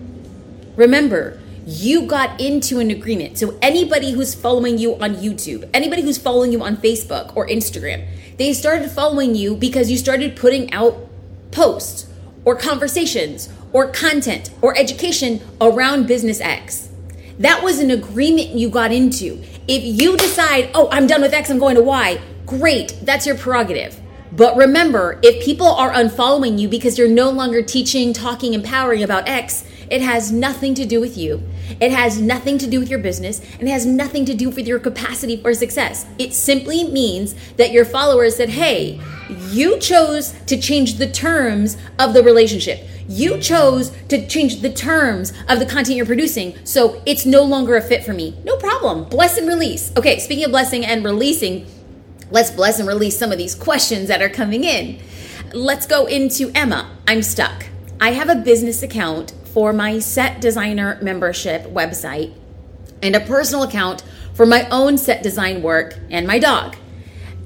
Remember, 0.75 1.39
you 1.65 2.05
got 2.05 2.39
into 2.39 2.77
an 2.77 2.91
agreement. 2.91 3.39
So, 3.39 3.57
anybody 3.63 4.11
who's 4.11 4.35
following 4.35 4.77
you 4.77 4.93
on 4.97 5.15
YouTube, 5.15 5.67
anybody 5.73 6.03
who's 6.03 6.19
following 6.19 6.51
you 6.51 6.61
on 6.61 6.77
Facebook 6.77 7.35
or 7.35 7.47
Instagram, 7.47 8.07
they 8.37 8.53
started 8.53 8.91
following 8.91 9.33
you 9.33 9.55
because 9.55 9.89
you 9.89 9.97
started 9.97 10.35
putting 10.35 10.71
out 10.71 11.09
posts 11.49 12.07
or 12.45 12.55
conversations 12.55 13.49
or 13.73 13.87
content 13.87 14.51
or 14.61 14.77
education 14.77 15.41
around 15.59 16.05
Business 16.05 16.39
X. 16.39 16.89
That 17.39 17.63
was 17.63 17.79
an 17.79 17.89
agreement 17.89 18.49
you 18.49 18.69
got 18.69 18.91
into. 18.91 19.43
If 19.67 19.83
you 19.83 20.15
decide, 20.15 20.69
oh, 20.75 20.89
I'm 20.91 21.07
done 21.07 21.21
with 21.21 21.33
X, 21.33 21.49
I'm 21.49 21.57
going 21.57 21.75
to 21.75 21.81
Y, 21.81 22.21
great, 22.45 22.99
that's 23.01 23.25
your 23.25 23.35
prerogative. 23.35 23.99
But 24.37 24.55
remember, 24.55 25.19
if 25.23 25.43
people 25.43 25.65
are 25.65 25.91
unfollowing 25.91 26.59
you 26.59 26.69
because 26.69 26.95
you're 26.95 27.09
no 27.09 27.31
longer 27.31 27.63
teaching, 27.63 28.13
talking, 28.13 28.53
empowering 28.53 29.01
about 29.01 29.27
X, 29.27 29.65
it 29.89 30.01
has 30.01 30.31
nothing 30.31 30.75
to 30.75 30.85
do 30.85 31.01
with 31.01 31.17
you. 31.17 31.41
It 31.81 31.91
has 31.91 32.21
nothing 32.21 32.59
to 32.59 32.67
do 32.67 32.79
with 32.79 32.87
your 32.87 32.99
business 32.99 33.41
and 33.57 33.67
it 33.67 33.71
has 33.71 33.87
nothing 33.87 34.25
to 34.25 34.35
do 34.35 34.51
with 34.51 34.67
your 34.67 34.77
capacity 34.77 35.37
for 35.37 35.55
success. 35.55 36.05
It 36.19 36.35
simply 36.35 36.83
means 36.83 37.33
that 37.55 37.71
your 37.71 37.83
followers 37.83 38.35
said, 38.35 38.49
hey, 38.49 39.01
you 39.49 39.79
chose 39.79 40.33
to 40.45 40.61
change 40.61 40.99
the 40.99 41.09
terms 41.09 41.75
of 41.97 42.13
the 42.13 42.21
relationship. 42.21 42.87
You 43.09 43.39
chose 43.39 43.89
to 44.09 44.27
change 44.27 44.61
the 44.61 44.71
terms 44.71 45.33
of 45.49 45.57
the 45.57 45.65
content 45.65 45.97
you're 45.97 46.05
producing, 46.05 46.53
so 46.63 47.01
it's 47.05 47.25
no 47.25 47.41
longer 47.41 47.75
a 47.75 47.81
fit 47.81 48.03
for 48.03 48.13
me. 48.13 48.37
No 48.43 48.57
problem. 48.57 49.05
Bless 49.05 49.37
and 49.37 49.47
release. 49.47 49.91
Okay, 49.97 50.19
speaking 50.19 50.45
of 50.45 50.51
blessing 50.51 50.85
and 50.85 51.03
releasing, 51.03 51.65
Let's 52.29 52.51
bless 52.51 52.79
and 52.79 52.87
release 52.87 53.17
some 53.17 53.31
of 53.31 53.37
these 53.37 53.55
questions 53.55 54.09
that 54.09 54.21
are 54.21 54.29
coming 54.29 54.63
in. 54.63 54.99
Let's 55.53 55.87
go 55.87 56.05
into 56.05 56.51
Emma. 56.53 56.97
I'm 57.07 57.23
stuck. 57.23 57.67
I 58.01 58.11
have 58.11 58.29
a 58.29 58.35
business 58.35 58.83
account 58.83 59.33
for 59.45 59.71
my 59.71 59.99
set 59.99 60.41
designer 60.41 60.99
membership 61.01 61.63
website 61.63 62.33
and 63.01 63.15
a 63.15 63.21
personal 63.21 63.63
account 63.63 64.03
for 64.33 64.45
my 64.45 64.67
own 64.69 64.97
set 64.97 65.23
design 65.23 65.61
work 65.61 65.97
and 66.09 66.27
my 66.27 66.37
dog. 66.37 66.75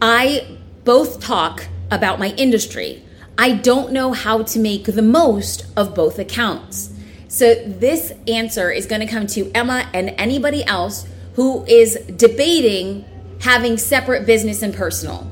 I 0.01 0.57
both 0.83 1.21
talk 1.21 1.67
about 1.91 2.19
my 2.19 2.29
industry. 2.29 3.03
I 3.37 3.53
don't 3.53 3.91
know 3.91 4.13
how 4.13 4.43
to 4.43 4.59
make 4.59 4.85
the 4.85 5.01
most 5.01 5.65
of 5.77 5.95
both 5.95 6.19
accounts. 6.19 6.91
So, 7.27 7.55
this 7.65 8.11
answer 8.27 8.71
is 8.71 8.85
going 8.85 8.99
to 8.99 9.07
come 9.07 9.25
to 9.27 9.49
Emma 9.53 9.89
and 9.93 10.09
anybody 10.17 10.65
else 10.65 11.07
who 11.35 11.63
is 11.65 11.95
debating 12.17 13.05
having 13.41 13.77
separate 13.77 14.25
business 14.25 14.61
and 14.61 14.73
personal. 14.73 15.29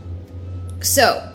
So, 0.82 1.26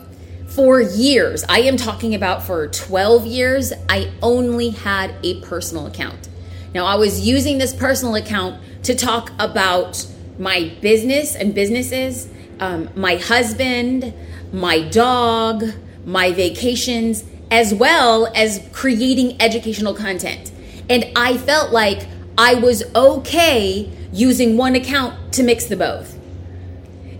for 0.47 0.79
years, 0.79 1.43
I 1.49 1.61
am 1.61 1.75
talking 1.75 2.15
about 2.15 2.43
for 2.43 2.67
12 2.67 3.25
years, 3.25 3.73
I 3.89 4.11
only 4.21 4.69
had 4.69 5.13
a 5.23 5.41
personal 5.41 5.87
account. 5.87 6.29
Now, 6.73 6.85
I 6.85 6.95
was 6.95 7.27
using 7.27 7.57
this 7.57 7.73
personal 7.73 8.15
account 8.15 8.61
to 8.83 8.95
talk 8.95 9.31
about 9.39 10.05
my 10.37 10.73
business 10.81 11.35
and 11.35 11.53
businesses, 11.53 12.29
um, 12.59 12.89
my 12.95 13.15
husband, 13.15 14.13
my 14.51 14.81
dog, 14.81 15.63
my 16.05 16.31
vacations, 16.31 17.23
as 17.51 17.73
well 17.73 18.31
as 18.35 18.61
creating 18.71 19.41
educational 19.41 19.93
content. 19.93 20.51
And 20.89 21.05
I 21.15 21.37
felt 21.37 21.71
like 21.71 22.07
I 22.37 22.55
was 22.55 22.83
okay 22.95 23.89
using 24.11 24.57
one 24.57 24.75
account 24.75 25.33
to 25.33 25.43
mix 25.43 25.65
the 25.65 25.77
both. 25.77 26.14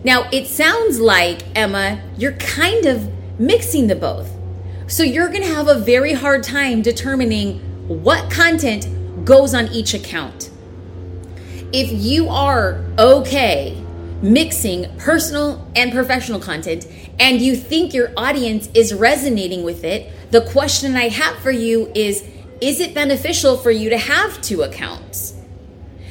Now, 0.06 0.30
it 0.32 0.46
sounds 0.46 1.00
like, 1.00 1.42
Emma, 1.58 2.00
you're 2.16 2.34
kind 2.34 2.86
of 2.86 3.12
mixing 3.40 3.88
the 3.88 3.96
both. 3.96 4.32
So 4.86 5.02
you're 5.02 5.30
going 5.30 5.42
to 5.42 5.48
have 5.48 5.68
a 5.68 5.80
very 5.80 6.14
hard 6.14 6.44
time 6.44 6.84
determining 6.84 7.60
what 7.88 8.30
content 8.30 9.26
goes 9.26 9.56
on 9.56 9.68
each 9.70 9.96
account. 9.96 10.52
If 11.74 11.92
you 11.92 12.30
are 12.30 12.86
okay 13.00 13.82
mixing 14.22 14.96
personal 14.98 15.68
and 15.76 15.92
professional 15.92 16.40
content 16.40 16.86
and 17.20 17.42
you 17.42 17.56
think 17.56 17.96
your 17.96 18.12
audience 18.16 18.70
is 18.76 18.94
resonating 18.94 19.64
with 19.64 19.84
it, 19.84 20.14
the 20.30 20.42
question 20.42 20.96
I 20.96 21.10
have 21.10 21.38
for 21.40 21.52
you 21.52 21.92
is 21.96 22.24
Is 22.62 22.80
it 22.80 22.94
beneficial 22.94 23.58
for 23.58 23.72
you 23.72 23.90
to 23.90 23.98
have 23.98 24.40
two 24.44 24.62
accounts? 24.62 25.35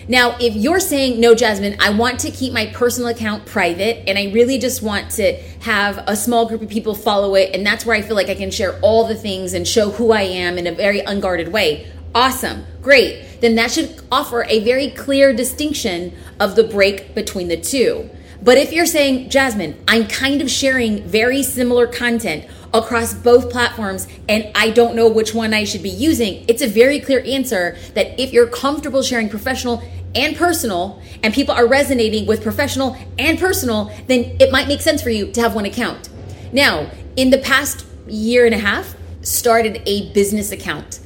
Now, 0.08 0.36
if 0.38 0.54
you're 0.54 0.80
saying, 0.80 1.20
no, 1.20 1.34
Jasmine, 1.34 1.76
I 1.80 1.90
want 1.90 2.20
to 2.20 2.30
keep 2.30 2.52
my 2.52 2.66
personal 2.66 3.08
account 3.08 3.46
private 3.46 4.08
and 4.08 4.18
I 4.18 4.32
really 4.32 4.58
just 4.58 4.82
want 4.82 5.10
to 5.12 5.34
have 5.60 6.04
a 6.06 6.14
small 6.14 6.46
group 6.46 6.62
of 6.62 6.68
people 6.68 6.94
follow 6.94 7.34
it, 7.34 7.54
and 7.54 7.66
that's 7.66 7.86
where 7.86 7.96
I 7.96 8.02
feel 8.02 8.16
like 8.16 8.28
I 8.28 8.34
can 8.34 8.50
share 8.50 8.78
all 8.80 9.06
the 9.06 9.14
things 9.14 9.54
and 9.54 9.66
show 9.66 9.90
who 9.90 10.12
I 10.12 10.22
am 10.22 10.58
in 10.58 10.66
a 10.66 10.72
very 10.72 11.00
unguarded 11.00 11.48
way. 11.48 11.90
Awesome, 12.14 12.64
great. 12.82 13.40
Then 13.40 13.54
that 13.56 13.70
should 13.70 14.00
offer 14.12 14.44
a 14.44 14.60
very 14.60 14.90
clear 14.90 15.32
distinction 15.32 16.12
of 16.38 16.54
the 16.54 16.64
break 16.64 17.14
between 17.14 17.48
the 17.48 17.56
two. 17.56 18.10
But 18.42 18.58
if 18.58 18.72
you're 18.72 18.86
saying, 18.86 19.30
Jasmine, 19.30 19.82
I'm 19.88 20.06
kind 20.06 20.42
of 20.42 20.50
sharing 20.50 21.02
very 21.04 21.42
similar 21.42 21.86
content 21.86 22.44
across 22.74 23.14
both 23.14 23.50
platforms 23.50 24.06
and 24.28 24.50
I 24.54 24.70
don't 24.70 24.96
know 24.96 25.08
which 25.08 25.32
one 25.32 25.54
I 25.54 25.64
should 25.64 25.82
be 25.82 25.88
using, 25.88 26.44
it's 26.48 26.60
a 26.60 26.66
very 26.66 27.00
clear 27.00 27.22
answer 27.24 27.76
that 27.94 28.20
if 28.20 28.32
you're 28.32 28.48
comfortable 28.48 29.02
sharing 29.02 29.28
professional 29.28 29.82
and 30.14 30.36
personal 30.36 31.00
and 31.22 31.32
people 31.32 31.54
are 31.54 31.66
resonating 31.66 32.26
with 32.26 32.42
professional 32.42 32.96
and 33.18 33.38
personal, 33.38 33.90
then 34.08 34.36
it 34.40 34.52
might 34.52 34.68
make 34.68 34.80
sense 34.80 35.00
for 35.00 35.10
you 35.10 35.30
to 35.32 35.40
have 35.40 35.54
one 35.54 35.64
account. 35.64 36.08
Now, 36.52 36.90
in 37.16 37.30
the 37.30 37.38
past 37.38 37.86
year 38.06 38.44
and 38.44 38.54
a 38.54 38.58
half, 38.58 38.94
started 39.22 39.82
a 39.86 40.12
business 40.12 40.52
account. 40.52 41.00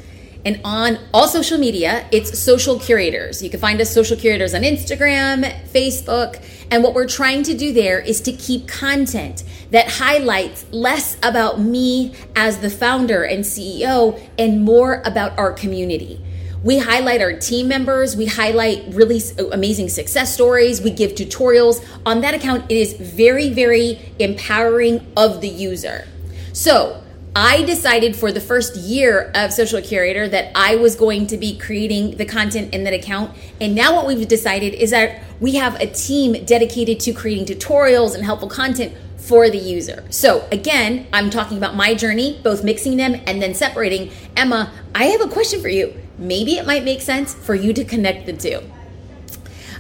And 0.49 0.63
on 0.65 0.99
all 1.13 1.29
social 1.29 1.59
media, 1.59 2.09
it's 2.11 2.39
social 2.39 2.81
curators. 2.81 3.43
You 3.43 3.51
can 3.51 3.61
find 3.61 3.79
us 3.83 3.93
social 3.93 4.17
curators 4.17 4.55
on 4.55 4.63
Instagram, 4.63 5.45
Facebook. 5.67 6.43
And 6.71 6.83
what 6.83 6.95
we're 6.95 7.07
trying 7.07 7.43
to 7.43 7.55
do 7.55 7.71
there 7.75 8.01
is 8.01 8.23
to 8.23 8.33
keep 8.33 8.67
content 8.67 9.45
that 9.73 9.91
highlights 9.91 10.65
less 10.71 11.19
about 11.23 11.61
me 11.61 12.15
as 12.35 12.61
the 12.61 12.71
founder 12.71 13.25
and 13.25 13.45
CEO 13.45 14.19
and 14.39 14.65
more 14.65 15.03
about 15.05 15.39
our 15.39 15.53
community. 15.53 16.19
We 16.65 16.79
highlight 16.79 17.21
our 17.21 17.35
team 17.35 17.69
members, 17.69 18.17
we 18.17 18.25
highlight 18.25 18.95
really 18.95 19.21
uh, 19.39 19.49
amazing 19.49 19.91
success 19.91 20.33
stories, 20.33 20.81
we 20.81 20.93
give 20.93 21.11
tutorials. 21.13 21.85
On 22.07 22.23
that 22.23 22.33
account, 22.33 22.65
it 22.71 22.79
is 22.79 22.95
very, 22.95 23.51
very 23.51 24.01
empowering 24.19 25.07
of 25.15 25.43
the 25.43 25.49
user. 25.49 26.09
So, 26.55 27.03
I 27.41 27.63
decided 27.63 28.17
for 28.17 28.33
the 28.33 28.41
first 28.41 28.75
year 28.75 29.31
of 29.33 29.53
Social 29.53 29.81
Curator 29.81 30.29
that 30.29 30.51
I 30.57 30.75
was 30.75 30.97
going 30.97 31.29
to 31.29 31.37
be 31.37 31.57
creating 31.57 32.17
the 32.17 32.25
content 32.25 32.75
in 32.75 32.83
that 32.83 32.93
account. 32.93 33.31
And 33.61 33.77
now, 33.77 33.95
what 33.95 34.09
we've 34.09 34.27
decided 34.27 34.75
is 34.75 34.91
that 34.91 35.23
we 35.39 35.55
have 35.55 35.81
a 35.81 35.87
team 35.87 36.45
dedicated 36.45 36.99
to 36.99 37.13
creating 37.13 37.47
tutorials 37.47 38.17
and 38.17 38.25
helpful 38.25 38.49
content 38.49 38.93
for 39.19 39.49
the 39.49 39.57
user. 39.57 40.03
So, 40.11 40.49
again, 40.51 41.07
I'm 41.13 41.31
talking 41.31 41.59
about 41.59 41.77
my 41.77 41.95
journey, 41.95 42.41
both 42.43 42.65
mixing 42.65 42.97
them 42.97 43.23
and 43.25 43.41
then 43.41 43.55
separating. 43.55 44.11
Emma, 44.37 44.73
I 44.93 45.05
have 45.05 45.21
a 45.21 45.29
question 45.29 45.61
for 45.61 45.69
you. 45.69 45.95
Maybe 46.19 46.59
it 46.59 46.67
might 46.67 46.83
make 46.83 47.01
sense 47.01 47.35
for 47.35 47.55
you 47.55 47.73
to 47.73 47.85
connect 47.85 48.27
the 48.27 48.33
two. 48.33 48.69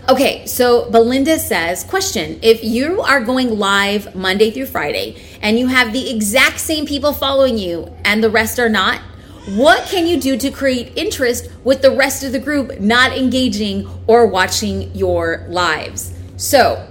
Okay, 0.08 0.46
so 0.46 0.90
Belinda 0.90 1.38
says, 1.38 1.84
question 1.84 2.38
If 2.40 2.64
you 2.64 3.02
are 3.02 3.20
going 3.20 3.58
live 3.58 4.14
Monday 4.14 4.50
through 4.50 4.64
Friday 4.64 5.22
and 5.42 5.58
you 5.58 5.66
have 5.66 5.92
the 5.92 6.10
exact 6.10 6.60
same 6.60 6.86
people 6.86 7.12
following 7.12 7.58
you 7.58 7.94
and 8.06 8.24
the 8.24 8.30
rest 8.30 8.58
are 8.58 8.70
not, 8.70 9.02
what 9.48 9.86
can 9.86 10.06
you 10.06 10.18
do 10.18 10.38
to 10.38 10.50
create 10.50 10.96
interest 10.96 11.50
with 11.62 11.82
the 11.82 11.90
rest 11.90 12.24
of 12.24 12.32
the 12.32 12.38
group 12.38 12.80
not 12.80 13.18
engaging 13.18 13.86
or 14.06 14.26
watching 14.26 14.94
your 14.94 15.44
lives? 15.50 16.14
So, 16.38 16.88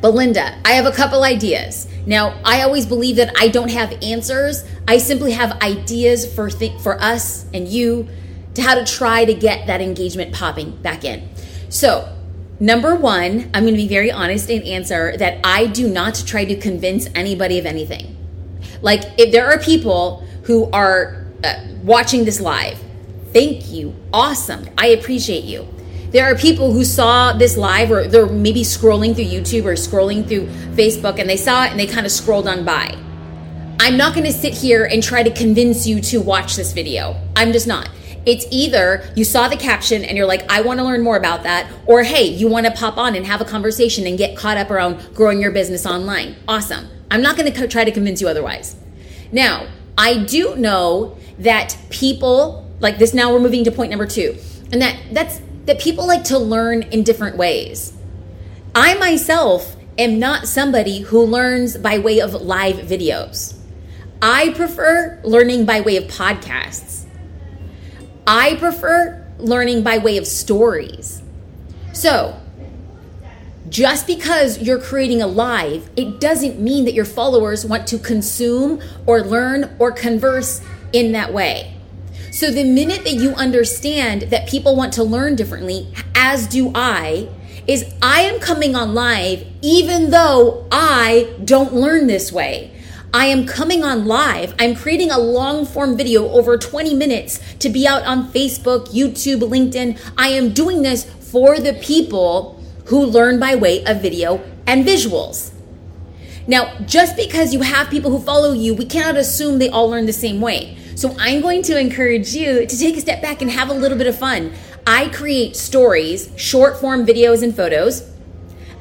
Belinda, 0.00 0.58
I 0.64 0.72
have 0.72 0.86
a 0.86 0.92
couple 0.92 1.22
ideas. 1.22 1.86
Now, 2.06 2.40
I 2.44 2.62
always 2.62 2.86
believe 2.86 3.16
that 3.16 3.34
I 3.38 3.46
don't 3.46 3.70
have 3.70 3.92
answers. 4.02 4.64
I 4.88 4.98
simply 4.98 5.30
have 5.30 5.62
ideas 5.62 6.26
for 6.34 6.50
th- 6.50 6.80
for 6.80 7.00
us 7.00 7.46
and 7.54 7.68
you 7.68 8.08
to 8.54 8.62
how 8.62 8.74
to 8.74 8.84
try 8.84 9.24
to 9.24 9.34
get 9.34 9.68
that 9.68 9.80
engagement 9.80 10.34
popping 10.34 10.76
back 10.82 11.04
in. 11.04 11.28
So, 11.68 12.12
Number 12.58 12.94
one, 12.94 13.50
I'm 13.52 13.64
going 13.64 13.74
to 13.74 13.82
be 13.82 13.88
very 13.88 14.10
honest 14.10 14.48
and 14.48 14.62
answer 14.64 15.16
that 15.18 15.40
I 15.44 15.66
do 15.66 15.88
not 15.88 16.22
try 16.26 16.46
to 16.46 16.56
convince 16.56 17.06
anybody 17.14 17.58
of 17.58 17.66
anything. 17.66 18.16
Like, 18.80 19.02
if 19.18 19.30
there 19.30 19.46
are 19.46 19.58
people 19.58 20.26
who 20.44 20.70
are 20.70 21.26
uh, 21.44 21.54
watching 21.82 22.24
this 22.24 22.40
live, 22.40 22.82
thank 23.34 23.70
you. 23.70 23.94
Awesome. 24.12 24.68
I 24.78 24.88
appreciate 24.88 25.44
you. 25.44 25.68
There 26.12 26.24
are 26.24 26.34
people 26.34 26.72
who 26.72 26.84
saw 26.84 27.34
this 27.34 27.58
live 27.58 27.90
or 27.90 28.08
they're 28.08 28.26
maybe 28.26 28.62
scrolling 28.62 29.14
through 29.14 29.24
YouTube 29.24 29.64
or 29.66 29.74
scrolling 29.74 30.26
through 30.26 30.46
Facebook 30.76 31.18
and 31.18 31.28
they 31.28 31.36
saw 31.36 31.64
it 31.64 31.72
and 31.72 31.80
they 31.80 31.86
kind 31.86 32.06
of 32.06 32.12
scrolled 32.12 32.48
on 32.48 32.64
by. 32.64 32.96
I'm 33.80 33.98
not 33.98 34.14
going 34.14 34.24
to 34.24 34.32
sit 34.32 34.54
here 34.54 34.84
and 34.86 35.02
try 35.02 35.22
to 35.22 35.30
convince 35.30 35.86
you 35.86 36.00
to 36.02 36.22
watch 36.22 36.56
this 36.56 36.72
video. 36.72 37.20
I'm 37.34 37.52
just 37.52 37.66
not. 37.66 37.90
It's 38.26 38.44
either 38.50 39.08
you 39.14 39.24
saw 39.24 39.48
the 39.48 39.56
caption 39.56 40.04
and 40.04 40.16
you're 40.16 40.26
like, 40.26 40.42
I 40.50 40.60
want 40.60 40.80
to 40.80 40.84
learn 40.84 41.02
more 41.02 41.16
about 41.16 41.44
that, 41.44 41.70
or 41.86 42.02
hey, 42.02 42.24
you 42.24 42.48
want 42.48 42.66
to 42.66 42.72
pop 42.72 42.98
on 42.98 43.14
and 43.14 43.24
have 43.24 43.40
a 43.40 43.44
conversation 43.44 44.06
and 44.06 44.18
get 44.18 44.36
caught 44.36 44.56
up 44.58 44.70
around 44.70 45.14
growing 45.14 45.40
your 45.40 45.52
business 45.52 45.86
online. 45.86 46.36
Awesome. 46.48 46.88
I'm 47.10 47.22
not 47.22 47.36
going 47.36 47.52
to 47.52 47.68
try 47.68 47.84
to 47.84 47.92
convince 47.92 48.20
you 48.20 48.28
otherwise. 48.28 48.76
Now, 49.30 49.68
I 49.96 50.24
do 50.24 50.56
know 50.56 51.16
that 51.38 51.78
people 51.90 52.66
like 52.80 52.98
this 52.98 53.14
now 53.14 53.32
we're 53.32 53.40
moving 53.40 53.64
to 53.64 53.70
point 53.70 53.90
number 53.90 54.06
2. 54.06 54.36
And 54.72 54.82
that 54.82 54.96
that's 55.12 55.40
that 55.66 55.80
people 55.80 56.06
like 56.06 56.24
to 56.24 56.38
learn 56.38 56.82
in 56.82 57.02
different 57.02 57.36
ways. 57.36 57.92
I 58.74 58.94
myself 58.94 59.76
am 59.98 60.18
not 60.18 60.46
somebody 60.46 61.00
who 61.00 61.24
learns 61.24 61.76
by 61.76 61.98
way 61.98 62.20
of 62.20 62.34
live 62.34 62.76
videos. 62.76 63.56
I 64.20 64.52
prefer 64.54 65.20
learning 65.24 65.64
by 65.64 65.80
way 65.80 65.96
of 65.96 66.04
podcasts. 66.04 67.05
I 68.26 68.56
prefer 68.56 69.24
learning 69.38 69.82
by 69.82 69.98
way 69.98 70.16
of 70.16 70.26
stories. 70.26 71.22
So, 71.92 72.38
just 73.68 74.06
because 74.06 74.60
you're 74.60 74.80
creating 74.80 75.22
a 75.22 75.26
live, 75.26 75.90
it 75.96 76.20
doesn't 76.20 76.60
mean 76.60 76.84
that 76.84 76.94
your 76.94 77.04
followers 77.04 77.64
want 77.64 77.86
to 77.88 77.98
consume 77.98 78.80
or 79.06 79.22
learn 79.22 79.74
or 79.78 79.92
converse 79.92 80.60
in 80.92 81.12
that 81.12 81.32
way. 81.32 81.74
So, 82.30 82.50
the 82.50 82.64
minute 82.64 83.04
that 83.04 83.14
you 83.14 83.30
understand 83.30 84.22
that 84.22 84.48
people 84.48 84.76
want 84.76 84.92
to 84.94 85.04
learn 85.04 85.36
differently, 85.36 85.92
as 86.14 86.46
do 86.46 86.70
I, 86.74 87.28
is 87.66 87.92
I 88.00 88.22
am 88.22 88.40
coming 88.40 88.76
on 88.76 88.94
live 88.94 89.44
even 89.62 90.10
though 90.10 90.66
I 90.70 91.34
don't 91.44 91.74
learn 91.74 92.06
this 92.06 92.30
way. 92.30 92.75
I 93.12 93.26
am 93.26 93.46
coming 93.46 93.82
on 93.82 94.06
live. 94.06 94.54
I'm 94.58 94.74
creating 94.74 95.10
a 95.10 95.18
long 95.18 95.64
form 95.64 95.96
video 95.96 96.28
over 96.28 96.58
20 96.58 96.94
minutes 96.94 97.40
to 97.60 97.68
be 97.68 97.86
out 97.86 98.02
on 98.02 98.30
Facebook, 98.32 98.88
YouTube, 98.88 99.40
LinkedIn. 99.40 99.98
I 100.18 100.28
am 100.28 100.52
doing 100.52 100.82
this 100.82 101.04
for 101.04 101.58
the 101.58 101.74
people 101.74 102.62
who 102.86 103.04
learn 103.04 103.40
by 103.40 103.54
way 103.54 103.84
of 103.84 104.02
video 104.02 104.42
and 104.66 104.84
visuals. 104.84 105.52
Now, 106.46 106.78
just 106.80 107.16
because 107.16 107.52
you 107.52 107.60
have 107.60 107.90
people 107.90 108.10
who 108.10 108.20
follow 108.20 108.52
you, 108.52 108.74
we 108.74 108.84
cannot 108.84 109.16
assume 109.16 109.58
they 109.58 109.68
all 109.68 109.88
learn 109.88 110.06
the 110.06 110.12
same 110.12 110.40
way. 110.40 110.76
So 110.94 111.14
I'm 111.18 111.40
going 111.40 111.62
to 111.62 111.78
encourage 111.78 112.34
you 112.34 112.66
to 112.66 112.78
take 112.78 112.96
a 112.96 113.00
step 113.00 113.20
back 113.20 113.42
and 113.42 113.50
have 113.50 113.68
a 113.68 113.74
little 113.74 113.98
bit 113.98 114.06
of 114.06 114.18
fun. 114.18 114.52
I 114.86 115.08
create 115.08 115.56
stories, 115.56 116.30
short 116.36 116.78
form 116.80 117.04
videos 117.04 117.42
and 117.42 117.54
photos 117.54 118.08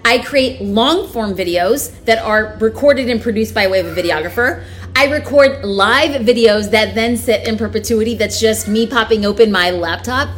I 0.05 0.19
create 0.19 0.61
long 0.61 1.07
form 1.07 1.33
videos 1.33 1.91
that 2.05 2.19
are 2.19 2.55
recorded 2.59 3.09
and 3.09 3.19
produced 3.19 3.55
by 3.55 3.65
way 3.65 3.79
of 3.79 3.87
a 3.87 4.01
videographer. 4.01 4.63
I 4.95 5.07
record 5.07 5.65
live 5.65 6.21
videos 6.21 6.69
that 6.69 6.93
then 6.93 7.17
sit 7.17 7.47
in 7.47 7.57
perpetuity. 7.57 8.13
That's 8.13 8.39
just 8.39 8.67
me 8.67 8.85
popping 8.85 9.25
open 9.25 9.51
my 9.51 9.71
laptop. 9.71 10.29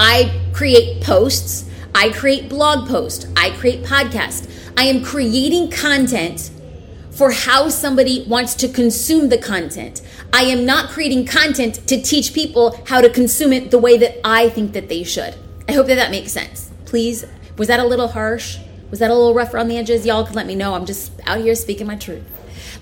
I 0.00 0.40
create 0.54 1.02
posts. 1.02 1.68
I 1.94 2.08
create 2.12 2.48
blog 2.48 2.88
posts. 2.88 3.26
I 3.36 3.50
create 3.50 3.84
podcasts. 3.84 4.48
I 4.78 4.84
am 4.84 5.04
creating 5.04 5.70
content 5.70 6.50
for 7.10 7.30
how 7.30 7.68
somebody 7.68 8.24
wants 8.26 8.54
to 8.54 8.68
consume 8.68 9.28
the 9.28 9.36
content. 9.36 10.00
I 10.32 10.44
am 10.44 10.64
not 10.64 10.88
creating 10.88 11.26
content 11.26 11.86
to 11.88 12.00
teach 12.00 12.32
people 12.32 12.80
how 12.86 13.02
to 13.02 13.10
consume 13.10 13.52
it 13.52 13.70
the 13.70 13.78
way 13.78 13.98
that 13.98 14.26
I 14.26 14.48
think 14.48 14.72
that 14.72 14.88
they 14.88 15.04
should. 15.04 15.34
I 15.68 15.72
hope 15.72 15.88
that 15.88 15.96
that 15.96 16.10
makes 16.10 16.32
sense. 16.32 16.70
Please 16.86 17.26
was 17.56 17.68
that 17.68 17.80
a 17.80 17.84
little 17.84 18.08
harsh? 18.08 18.58
Was 18.90 18.98
that 19.00 19.10
a 19.10 19.14
little 19.14 19.34
rough 19.34 19.54
around 19.54 19.68
the 19.68 19.78
edges? 19.78 20.04
Y'all 20.04 20.24
can 20.24 20.34
let 20.34 20.46
me 20.46 20.54
know. 20.54 20.74
I'm 20.74 20.86
just 20.86 21.12
out 21.26 21.40
here 21.40 21.54
speaking 21.54 21.86
my 21.86 21.96
truth. 21.96 22.24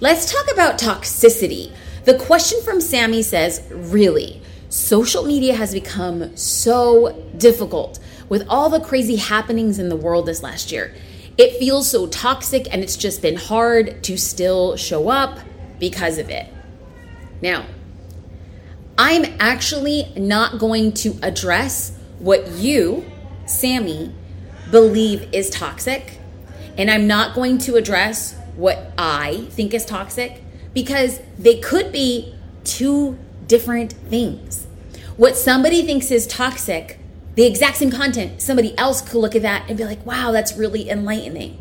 Let's 0.01 0.33
talk 0.33 0.51
about 0.53 0.79
toxicity. 0.79 1.73
The 2.05 2.19
question 2.19 2.61
from 2.63 2.81
Sammy 2.81 3.23
says, 3.23 3.63
Really? 3.71 4.43
Social 4.69 5.25
media 5.25 5.55
has 5.55 5.73
become 5.73 6.37
so 6.37 7.13
difficult 7.37 7.99
with 8.29 8.47
all 8.49 8.71
the 8.71 8.81
crazy 8.81 9.17
happenings 9.17 9.79
in 9.79 9.89
the 9.89 9.97
world 9.97 10.27
this 10.27 10.43
last 10.43 10.71
year. 10.71 10.95
It 11.37 11.59
feels 11.59 11.91
so 11.91 12.07
toxic 12.07 12.73
and 12.73 12.83
it's 12.83 12.97
just 12.97 13.23
been 13.23 13.37
hard 13.37 14.03
to 14.05 14.17
still 14.17 14.77
show 14.77 15.09
up 15.09 15.39
because 15.79 16.19
of 16.19 16.31
it. 16.31 16.47
Now, 17.43 17.67
I'm 18.97 19.25
actually 19.41 20.13
not 20.17 20.59
going 20.59 20.93
to 20.93 21.19
address 21.23 21.97
what 22.19 22.47
you, 22.53 23.05
Sammy, 23.47 24.15
believe 24.71 25.29
is 25.33 25.51
toxic. 25.51 26.19
And 26.79 26.91
I'm 26.91 27.07
not 27.07 27.35
going 27.35 27.59
to 27.59 27.77
address 27.77 28.35
what 28.57 28.93
I 28.97 29.47
think 29.51 29.75
is 29.75 29.85
toxic 29.85 30.43
because 30.73 31.21
they 31.39 31.59
could 31.59 31.93
be 31.93 32.35
two 32.65 33.19
different 33.47 33.93
things. 33.93 34.67
What 35.17 35.37
somebody 35.37 35.83
thinks 35.83 36.11
is 36.11 36.27
toxic, 36.27 36.99
the 37.35 37.45
exact 37.45 37.77
same 37.79 37.91
content, 37.91 38.41
somebody 38.41 38.77
else 38.79 39.03
could 39.03 39.19
look 39.19 39.35
at 39.35 39.43
that 39.43 39.69
and 39.69 39.77
be 39.77 39.85
like, 39.85 40.05
wow, 40.07 40.31
that's 40.31 40.57
really 40.57 40.89
enlightening. 40.89 41.61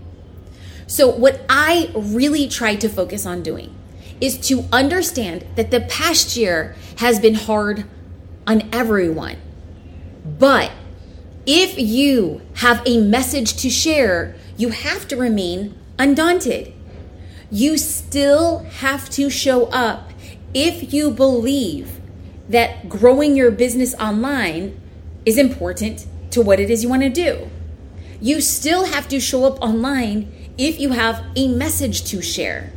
So, 0.88 1.08
what 1.08 1.42
I 1.50 1.92
really 1.96 2.48
tried 2.48 2.82
to 2.82 2.90
focus 2.90 3.26
on 3.26 3.44
doing 3.44 3.76
is 4.20 4.38
to 4.48 4.66
understand 4.72 5.46
that 5.56 5.72
the 5.72 5.82
past 5.82 6.36
year 6.36 6.76
has 6.98 7.20
been 7.20 7.36
hard 7.36 7.86
on 8.48 8.68
everyone. 8.74 9.38
But 10.26 10.72
if 11.52 11.80
you 11.80 12.42
have 12.58 12.80
a 12.86 13.02
message 13.02 13.56
to 13.56 13.72
share, 13.72 14.36
you 14.56 14.70
have 14.70 15.08
to 15.08 15.18
remain 15.18 15.76
undaunted. 15.98 16.72
You 17.50 17.76
still 17.80 18.60
have 18.82 19.10
to 19.10 19.32
show 19.32 19.66
up 19.66 20.12
if 20.54 20.94
you 20.94 21.10
believe 21.10 22.00
that 22.50 22.88
growing 22.88 23.36
your 23.36 23.50
business 23.50 23.96
online 23.96 24.80
is 25.26 25.40
important 25.40 26.06
to 26.30 26.40
what 26.44 26.60
it 26.60 26.70
is 26.70 26.84
you 26.84 26.90
want 26.90 27.02
to 27.02 27.10
do. 27.10 27.50
You 28.22 28.42
still 28.42 28.86
have 28.86 29.08
to 29.08 29.20
show 29.20 29.46
up 29.46 29.60
online 29.60 30.52
if 30.56 30.80
you 30.80 30.92
have 30.92 31.26
a 31.36 31.48
message 31.48 32.04
to 32.12 32.22
share. 32.22 32.72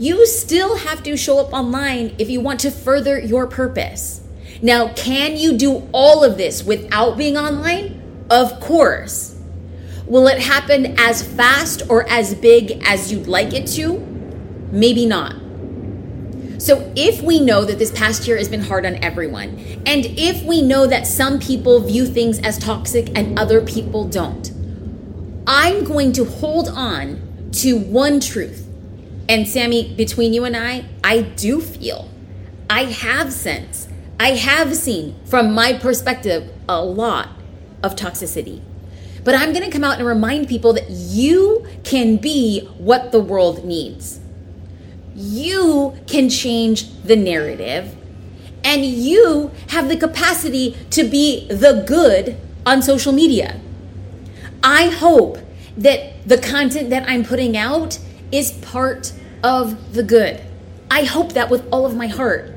You 0.00 0.26
still 0.26 0.78
have 0.78 1.04
to 1.04 1.16
show 1.16 1.38
up 1.38 1.52
online 1.52 2.16
if 2.18 2.28
you 2.28 2.40
want 2.40 2.58
to 2.60 2.72
further 2.72 3.20
your 3.20 3.46
purpose. 3.46 4.20
Now, 4.60 4.92
can 4.94 5.36
you 5.36 5.56
do 5.56 5.88
all 5.92 6.24
of 6.24 6.36
this 6.36 6.64
without 6.64 7.16
being 7.16 7.36
online? 7.36 7.99
Of 8.30 8.60
course. 8.60 9.36
Will 10.06 10.28
it 10.28 10.38
happen 10.38 10.94
as 10.98 11.22
fast 11.22 11.82
or 11.88 12.08
as 12.08 12.32
big 12.34 12.80
as 12.86 13.12
you'd 13.12 13.26
like 13.26 13.52
it 13.52 13.66
to? 13.68 13.98
Maybe 14.70 15.04
not. 15.04 15.34
So, 16.58 16.92
if 16.94 17.22
we 17.22 17.40
know 17.40 17.64
that 17.64 17.78
this 17.78 17.90
past 17.90 18.28
year 18.28 18.36
has 18.36 18.48
been 18.48 18.62
hard 18.62 18.86
on 18.86 19.02
everyone, 19.02 19.58
and 19.86 20.06
if 20.06 20.44
we 20.44 20.62
know 20.62 20.86
that 20.86 21.06
some 21.06 21.40
people 21.40 21.80
view 21.80 22.06
things 22.06 22.38
as 22.40 22.58
toxic 22.58 23.16
and 23.16 23.38
other 23.38 23.62
people 23.62 24.06
don't, 24.06 24.52
I'm 25.46 25.84
going 25.84 26.12
to 26.12 26.24
hold 26.24 26.68
on 26.68 27.50
to 27.52 27.78
one 27.78 28.20
truth. 28.20 28.68
And 29.28 29.48
Sammy, 29.48 29.94
between 29.94 30.32
you 30.34 30.44
and 30.44 30.56
I, 30.56 30.84
I 31.02 31.22
do 31.22 31.60
feel, 31.60 32.08
I 32.68 32.84
have 32.84 33.32
sense, 33.32 33.88
I 34.20 34.32
have 34.32 34.76
seen 34.76 35.16
from 35.24 35.52
my 35.54 35.72
perspective 35.72 36.52
a 36.68 36.84
lot 36.84 37.39
of 37.82 37.96
toxicity. 37.96 38.60
But 39.22 39.34
I'm 39.34 39.52
going 39.52 39.64
to 39.64 39.70
come 39.70 39.84
out 39.84 39.98
and 39.98 40.06
remind 40.06 40.48
people 40.48 40.72
that 40.72 40.88
you 40.88 41.66
can 41.84 42.16
be 42.16 42.60
what 42.78 43.12
the 43.12 43.20
world 43.20 43.64
needs 43.64 44.20
you 45.20 45.94
can 46.06 46.28
change 46.30 46.90
the 47.02 47.16
narrative 47.16 47.94
and 48.64 48.84
you 48.84 49.50
have 49.68 49.88
the 49.88 49.96
capacity 49.96 50.76
to 50.90 51.04
be 51.04 51.46
the 51.48 51.84
good 51.86 52.36
on 52.64 52.82
social 52.82 53.12
media. 53.12 53.60
I 54.62 54.88
hope 54.88 55.38
that 55.76 56.26
the 56.26 56.38
content 56.38 56.90
that 56.90 57.08
I'm 57.08 57.24
putting 57.24 57.56
out 57.56 57.98
is 58.32 58.52
part 58.52 59.12
of 59.42 59.94
the 59.94 60.02
good. 60.02 60.42
I 60.90 61.04
hope 61.04 61.32
that 61.32 61.50
with 61.50 61.66
all 61.70 61.86
of 61.86 61.96
my 61.96 62.06
heart. 62.06 62.54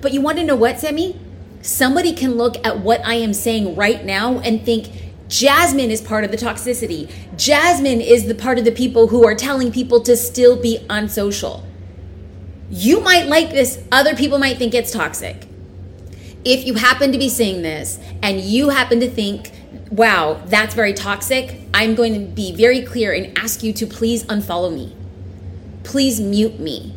But 0.00 0.12
you 0.12 0.20
want 0.20 0.38
to 0.38 0.44
know 0.44 0.56
what, 0.56 0.80
Sammy? 0.80 1.18
Somebody 1.62 2.14
can 2.14 2.36
look 2.36 2.64
at 2.66 2.78
what 2.78 3.04
I 3.06 3.14
am 3.14 3.34
saying 3.34 3.76
right 3.76 4.04
now 4.04 4.38
and 4.40 4.64
think, 4.64 4.88
Jasmine 5.28 5.92
is 5.92 6.00
part 6.00 6.24
of 6.24 6.32
the 6.32 6.36
toxicity. 6.36 7.10
Jasmine 7.36 8.00
is 8.00 8.26
the 8.26 8.34
part 8.34 8.58
of 8.58 8.64
the 8.64 8.72
people 8.72 9.06
who 9.06 9.24
are 9.24 9.34
telling 9.34 9.70
people 9.70 10.00
to 10.02 10.16
still 10.16 10.60
be 10.60 10.84
on 10.90 11.08
social. 11.08 11.64
You 12.68 13.00
might 13.00 13.26
like 13.26 13.50
this, 13.50 13.82
other 13.92 14.16
people 14.16 14.38
might 14.38 14.58
think 14.58 14.74
it's 14.74 14.90
toxic. 14.90 15.46
If 16.44 16.66
you 16.66 16.74
happen 16.74 17.12
to 17.12 17.18
be 17.18 17.28
seeing 17.28 17.62
this 17.62 17.98
and 18.22 18.40
you 18.40 18.70
happen 18.70 19.00
to 19.00 19.10
think, 19.10 19.52
wow, 19.90 20.40
that's 20.46 20.74
very 20.74 20.94
toxic, 20.94 21.60
I'm 21.74 21.94
going 21.94 22.14
to 22.14 22.20
be 22.20 22.54
very 22.54 22.82
clear 22.82 23.12
and 23.12 23.36
ask 23.38 23.62
you 23.62 23.72
to 23.74 23.86
please 23.86 24.24
unfollow 24.24 24.72
me. 24.74 24.96
Please 25.84 26.20
mute 26.20 26.58
me. 26.58 26.94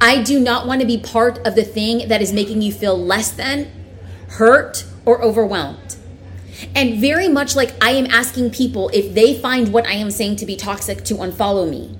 I 0.00 0.22
do 0.22 0.38
not 0.38 0.66
want 0.66 0.80
to 0.80 0.86
be 0.86 0.98
part 0.98 1.38
of 1.46 1.54
the 1.54 1.64
thing 1.64 2.08
that 2.08 2.22
is 2.22 2.32
making 2.32 2.62
you 2.62 2.72
feel 2.72 2.96
less 2.96 3.30
than, 3.30 3.70
hurt, 4.28 4.84
or 5.04 5.22
overwhelmed. 5.22 5.96
And 6.74 7.00
very 7.00 7.28
much 7.28 7.56
like 7.56 7.72
I 7.82 7.90
am 7.90 8.06
asking 8.06 8.50
people 8.50 8.90
if 8.92 9.14
they 9.14 9.38
find 9.38 9.72
what 9.72 9.86
I 9.86 9.92
am 9.92 10.10
saying 10.10 10.36
to 10.36 10.46
be 10.46 10.56
toxic 10.56 11.04
to 11.04 11.14
unfollow 11.14 11.68
me 11.68 11.98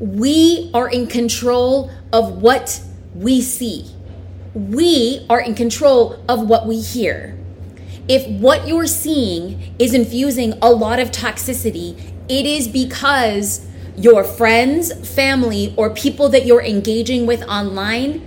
we 0.00 0.70
are 0.72 0.88
in 0.88 1.06
control 1.06 1.90
of 2.12 2.40
what 2.40 2.82
we 3.14 3.40
see. 3.42 3.84
We 4.54 5.26
are 5.28 5.40
in 5.40 5.54
control 5.54 6.24
of 6.28 6.48
what 6.48 6.66
we 6.66 6.80
hear. 6.80 7.38
If 8.08 8.26
what 8.40 8.66
you're 8.66 8.86
seeing 8.86 9.74
is 9.78 9.94
infusing 9.94 10.54
a 10.62 10.70
lot 10.70 10.98
of 10.98 11.10
toxicity, 11.10 12.00
it 12.28 12.46
is 12.46 12.66
because 12.66 13.66
your 13.96 14.24
friends, 14.24 14.92
family, 15.14 15.74
or 15.76 15.90
people 15.90 16.28
that 16.30 16.46
you're 16.46 16.62
engaging 16.62 17.26
with 17.26 17.42
online 17.42 18.26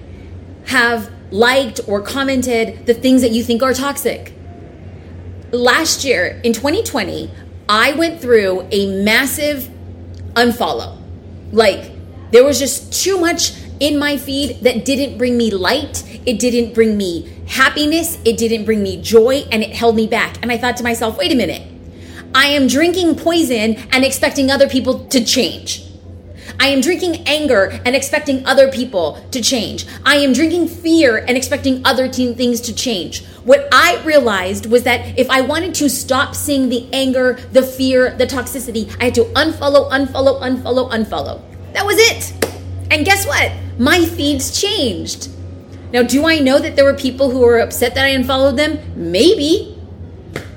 have 0.67 1.11
liked 1.31 1.79
or 1.87 2.01
commented 2.01 2.85
the 2.85 2.93
things 2.93 3.21
that 3.21 3.31
you 3.31 3.43
think 3.43 3.63
are 3.63 3.73
toxic. 3.73 4.33
Last 5.51 6.03
year, 6.03 6.41
in 6.43 6.53
2020, 6.53 7.31
I 7.69 7.93
went 7.93 8.21
through 8.21 8.67
a 8.71 9.03
massive 9.03 9.69
unfollow 10.33 11.03
like, 11.53 11.91
there 12.31 12.43
was 12.43 12.57
just 12.57 12.91
too 12.91 13.19
much 13.19 13.53
in 13.79 13.99
my 13.99 14.17
feed 14.17 14.61
that 14.61 14.85
didn't 14.85 15.19
bring 15.19 15.37
me 15.37 15.51
light. 15.51 16.03
It 16.25 16.39
didn't 16.39 16.73
bring 16.73 16.97
me 16.97 17.31
happiness. 17.45 18.17
It 18.25 18.37
didn't 18.37 18.65
bring 18.65 18.81
me 18.81 18.99
joy, 19.01 19.45
and 19.51 19.61
it 19.61 19.69
held 19.69 19.95
me 19.95 20.07
back. 20.07 20.37
And 20.41 20.51
I 20.51 20.57
thought 20.57 20.77
to 20.77 20.83
myself, 20.83 21.15
wait 21.17 21.31
a 21.31 21.35
minute. 21.35 21.61
I 22.35 22.47
am 22.47 22.67
drinking 22.67 23.15
poison 23.17 23.75
and 23.91 24.03
expecting 24.03 24.49
other 24.49 24.67
people 24.67 25.05
to 25.07 25.23
change. 25.23 25.83
I 26.59 26.67
am 26.67 26.81
drinking 26.81 27.27
anger 27.27 27.79
and 27.85 27.95
expecting 27.95 28.45
other 28.45 28.71
people 28.71 29.23
to 29.31 29.41
change. 29.41 29.85
I 30.05 30.17
am 30.17 30.33
drinking 30.33 30.67
fear 30.67 31.17
and 31.17 31.37
expecting 31.37 31.85
other 31.85 32.07
teen 32.07 32.35
things 32.35 32.61
to 32.61 32.73
change. 32.73 33.25
What 33.43 33.67
I 33.71 34.01
realized 34.03 34.65
was 34.65 34.83
that 34.83 35.19
if 35.19 35.29
I 35.29 35.41
wanted 35.41 35.75
to 35.75 35.89
stop 35.89 36.33
seeing 36.35 36.69
the 36.69 36.87
anger, 36.91 37.33
the 37.51 37.61
fear, 37.61 38.15
the 38.17 38.25
toxicity, 38.25 38.95
I 38.99 39.05
had 39.05 39.15
to 39.15 39.25
unfollow, 39.35 39.91
unfollow, 39.91 40.41
unfollow, 40.41 40.91
unfollow. 40.91 41.41
That 41.73 41.85
was 41.85 41.97
it. 41.97 42.33
And 42.89 43.05
guess 43.05 43.27
what? 43.27 43.51
My 43.77 44.05
feeds 44.05 44.59
changed. 44.59 45.29
Now, 45.91 46.01
do 46.01 46.25
I 46.25 46.39
know 46.39 46.57
that 46.57 46.75
there 46.75 46.85
were 46.85 46.95
people 46.95 47.29
who 47.29 47.39
were 47.39 47.59
upset 47.59 47.93
that 47.95 48.05
I 48.05 48.09
unfollowed 48.09 48.57
them? 48.57 48.79
Maybe. 48.95 49.72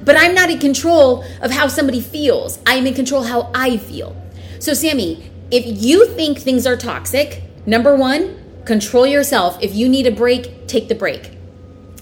But 0.06 0.16
I'm 0.16 0.34
not 0.34 0.48
in 0.48 0.58
control 0.58 1.24
of 1.42 1.50
how 1.50 1.66
somebody 1.66 2.00
feels. 2.00 2.60
I 2.64 2.76
am 2.76 2.86
in 2.86 2.94
control 2.94 3.24
how 3.24 3.50
I 3.54 3.76
feel. 3.76 4.16
So, 4.60 4.72
Sammy, 4.72 5.30
if 5.50 5.64
you 5.66 6.06
think 6.06 6.38
things 6.38 6.66
are 6.66 6.76
toxic, 6.76 7.42
number 7.66 7.94
one, 7.94 8.62
control 8.64 9.06
yourself. 9.06 9.58
If 9.60 9.74
you 9.74 9.88
need 9.88 10.06
a 10.06 10.12
break, 10.12 10.68
take 10.68 10.88
the 10.88 10.94
break. 10.94 11.32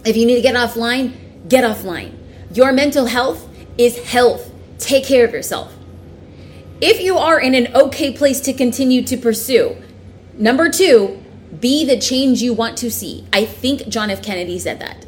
If 0.04 0.16
you 0.16 0.26
need 0.26 0.36
to 0.36 0.42
get 0.42 0.54
offline, 0.54 1.14
get 1.48 1.64
offline. 1.64 2.12
Your 2.52 2.72
mental 2.72 3.06
health 3.06 3.48
is 3.78 3.98
health. 3.98 4.52
Take 4.78 5.06
care 5.06 5.24
of 5.24 5.32
yourself. 5.32 5.74
If 6.82 7.00
you 7.00 7.16
are 7.16 7.40
in 7.40 7.54
an 7.54 7.74
okay 7.74 8.12
place 8.12 8.40
to 8.42 8.52
continue 8.52 9.02
to 9.04 9.16
pursue, 9.16 9.76
number 10.34 10.68
two, 10.68 11.22
be 11.58 11.86
the 11.86 11.98
change 11.98 12.42
you 12.42 12.52
want 12.52 12.76
to 12.78 12.90
see. 12.90 13.24
I 13.32 13.46
think 13.46 13.88
John 13.88 14.10
F. 14.10 14.22
Kennedy 14.22 14.58
said 14.58 14.80
that. 14.80 15.06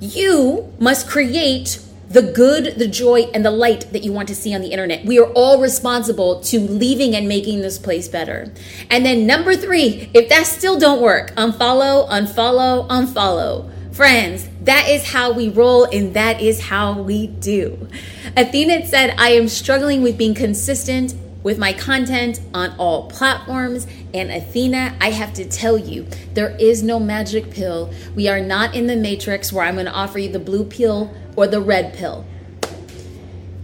You 0.00 0.72
must 0.78 1.08
create 1.08 1.80
the 2.08 2.22
good, 2.22 2.78
the 2.78 2.86
joy, 2.86 3.22
and 3.34 3.44
the 3.44 3.50
light 3.50 3.92
that 3.92 4.04
you 4.04 4.12
want 4.12 4.28
to 4.28 4.34
see 4.34 4.54
on 4.54 4.60
the 4.60 4.68
internet. 4.68 5.04
We 5.04 5.18
are 5.18 5.30
all 5.32 5.60
responsible 5.60 6.40
to 6.42 6.60
leaving 6.60 7.14
and 7.16 7.26
making 7.26 7.60
this 7.60 7.78
place 7.78 8.08
better. 8.08 8.52
And 8.90 9.04
then 9.04 9.26
number 9.26 9.56
three, 9.56 10.10
if 10.14 10.28
that 10.28 10.46
still 10.46 10.78
don't 10.78 11.02
work, 11.02 11.34
unfollow, 11.34 12.08
unfollow, 12.08 12.88
unfollow. 12.88 13.70
Friends, 13.92 14.48
that 14.62 14.88
is 14.88 15.10
how 15.10 15.32
we 15.32 15.48
roll 15.48 15.84
and 15.84 16.14
that 16.14 16.40
is 16.40 16.60
how 16.60 17.00
we 17.00 17.28
do. 17.28 17.88
Athena 18.36 18.86
said, 18.86 19.14
I 19.18 19.30
am 19.30 19.48
struggling 19.48 20.02
with 20.02 20.18
being 20.18 20.34
consistent 20.34 21.14
with 21.44 21.58
my 21.58 21.72
content 21.72 22.40
on 22.52 22.74
all 22.78 23.08
platforms 23.08 23.86
And 24.14 24.30
Athena, 24.30 24.96
I 25.00 25.10
have 25.10 25.34
to 25.34 25.44
tell 25.44 25.76
you, 25.76 26.06
there 26.34 26.56
is 26.60 26.84
no 26.84 27.00
magic 27.00 27.50
pill. 27.50 27.92
We 28.14 28.28
are 28.28 28.40
not 28.40 28.76
in 28.76 28.86
the 28.86 28.94
matrix 28.94 29.52
where 29.52 29.66
I'm 29.66 29.74
going 29.74 29.86
to 29.86 29.92
offer 29.92 30.20
you 30.20 30.30
the 30.30 30.38
blue 30.38 30.64
pill 30.64 31.12
or 31.34 31.48
the 31.48 31.60
red 31.60 31.94
pill. 31.94 32.24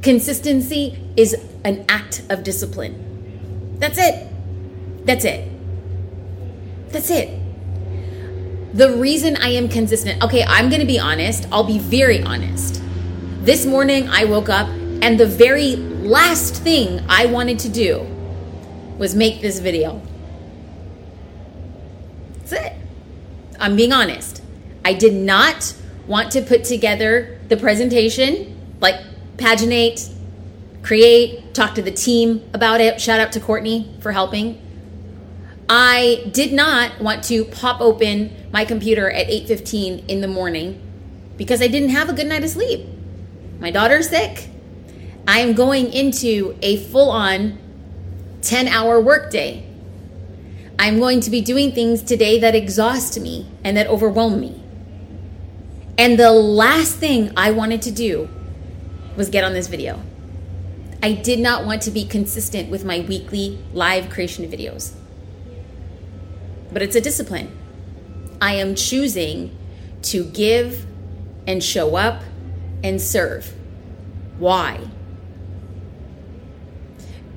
Consistency 0.02 0.98
is 1.16 1.36
an 1.62 1.84
act 1.88 2.22
of 2.28 2.42
discipline. 2.42 3.76
That's 3.78 3.96
it. 3.96 4.26
That's 5.06 5.24
it. 5.24 5.48
That's 6.88 7.10
it. 7.10 7.38
The 8.74 8.96
reason 8.96 9.36
I 9.36 9.50
am 9.50 9.68
consistent, 9.68 10.20
okay, 10.24 10.42
I'm 10.42 10.68
going 10.68 10.80
to 10.80 10.86
be 10.86 10.98
honest. 10.98 11.46
I'll 11.52 11.62
be 11.62 11.78
very 11.78 12.24
honest. 12.24 12.82
This 13.42 13.64
morning 13.66 14.08
I 14.08 14.24
woke 14.24 14.48
up 14.48 14.66
and 14.66 15.18
the 15.18 15.26
very 15.26 15.76
last 15.76 16.56
thing 16.56 17.04
I 17.08 17.26
wanted 17.26 17.60
to 17.60 17.68
do 17.68 18.00
was 18.98 19.14
make 19.14 19.40
this 19.42 19.60
video. 19.60 20.02
That's 22.50 22.66
it. 22.66 22.76
I'm 23.58 23.76
being 23.76 23.92
honest. 23.92 24.42
I 24.84 24.94
did 24.94 25.14
not 25.14 25.74
want 26.06 26.32
to 26.32 26.42
put 26.42 26.64
together 26.64 27.38
the 27.48 27.56
presentation, 27.56 28.76
like 28.80 28.96
paginate, 29.36 30.12
create, 30.82 31.54
talk 31.54 31.74
to 31.76 31.82
the 31.82 31.90
team 31.90 32.42
about 32.52 32.80
it. 32.80 33.00
Shout 33.00 33.20
out 33.20 33.32
to 33.32 33.40
Courtney 33.40 33.94
for 34.00 34.12
helping. 34.12 34.60
I 35.68 36.28
did 36.32 36.52
not 36.52 37.00
want 37.00 37.22
to 37.24 37.44
pop 37.44 37.80
open 37.80 38.48
my 38.52 38.64
computer 38.64 39.08
at 39.08 39.28
8:15 39.28 40.04
in 40.08 40.20
the 40.20 40.26
morning 40.26 40.80
because 41.36 41.62
I 41.62 41.68
didn't 41.68 41.90
have 41.90 42.08
a 42.08 42.12
good 42.12 42.26
night 42.26 42.42
of 42.42 42.50
sleep. 42.50 42.86
My 43.60 43.70
daughter's 43.70 44.08
sick. 44.08 44.48
I 45.28 45.40
am 45.40 45.52
going 45.52 45.92
into 45.92 46.56
a 46.62 46.78
full-on 46.78 47.58
10-hour 48.40 49.00
workday. 49.00 49.69
I'm 50.80 50.98
going 50.98 51.20
to 51.20 51.30
be 51.30 51.40
doing 51.40 51.70
things 51.70 52.02
today 52.02 52.40
that 52.40 52.56
exhaust 52.56 53.20
me 53.20 53.46
and 53.62 53.76
that 53.76 53.86
overwhelm 53.86 54.40
me. 54.40 54.60
And 55.96 56.18
the 56.18 56.32
last 56.32 56.96
thing 56.96 57.32
I 57.36 57.52
wanted 57.52 57.82
to 57.82 57.92
do 57.92 58.28
was 59.16 59.28
get 59.28 59.44
on 59.44 59.52
this 59.52 59.68
video. 59.68 60.02
I 61.02 61.12
did 61.12 61.38
not 61.38 61.64
want 61.64 61.82
to 61.82 61.92
be 61.92 62.04
consistent 62.04 62.70
with 62.70 62.84
my 62.84 63.00
weekly 63.00 63.58
live 63.72 64.10
creation 64.10 64.50
videos 64.50 64.96
but 66.72 66.82
it's 66.82 66.96
a 66.96 67.00
discipline. 67.00 67.56
I 68.40 68.54
am 68.54 68.74
choosing 68.74 69.56
to 70.02 70.24
give 70.24 70.86
and 71.46 71.62
show 71.62 71.96
up 71.96 72.22
and 72.82 73.00
serve. 73.00 73.52
Why? 74.38 74.80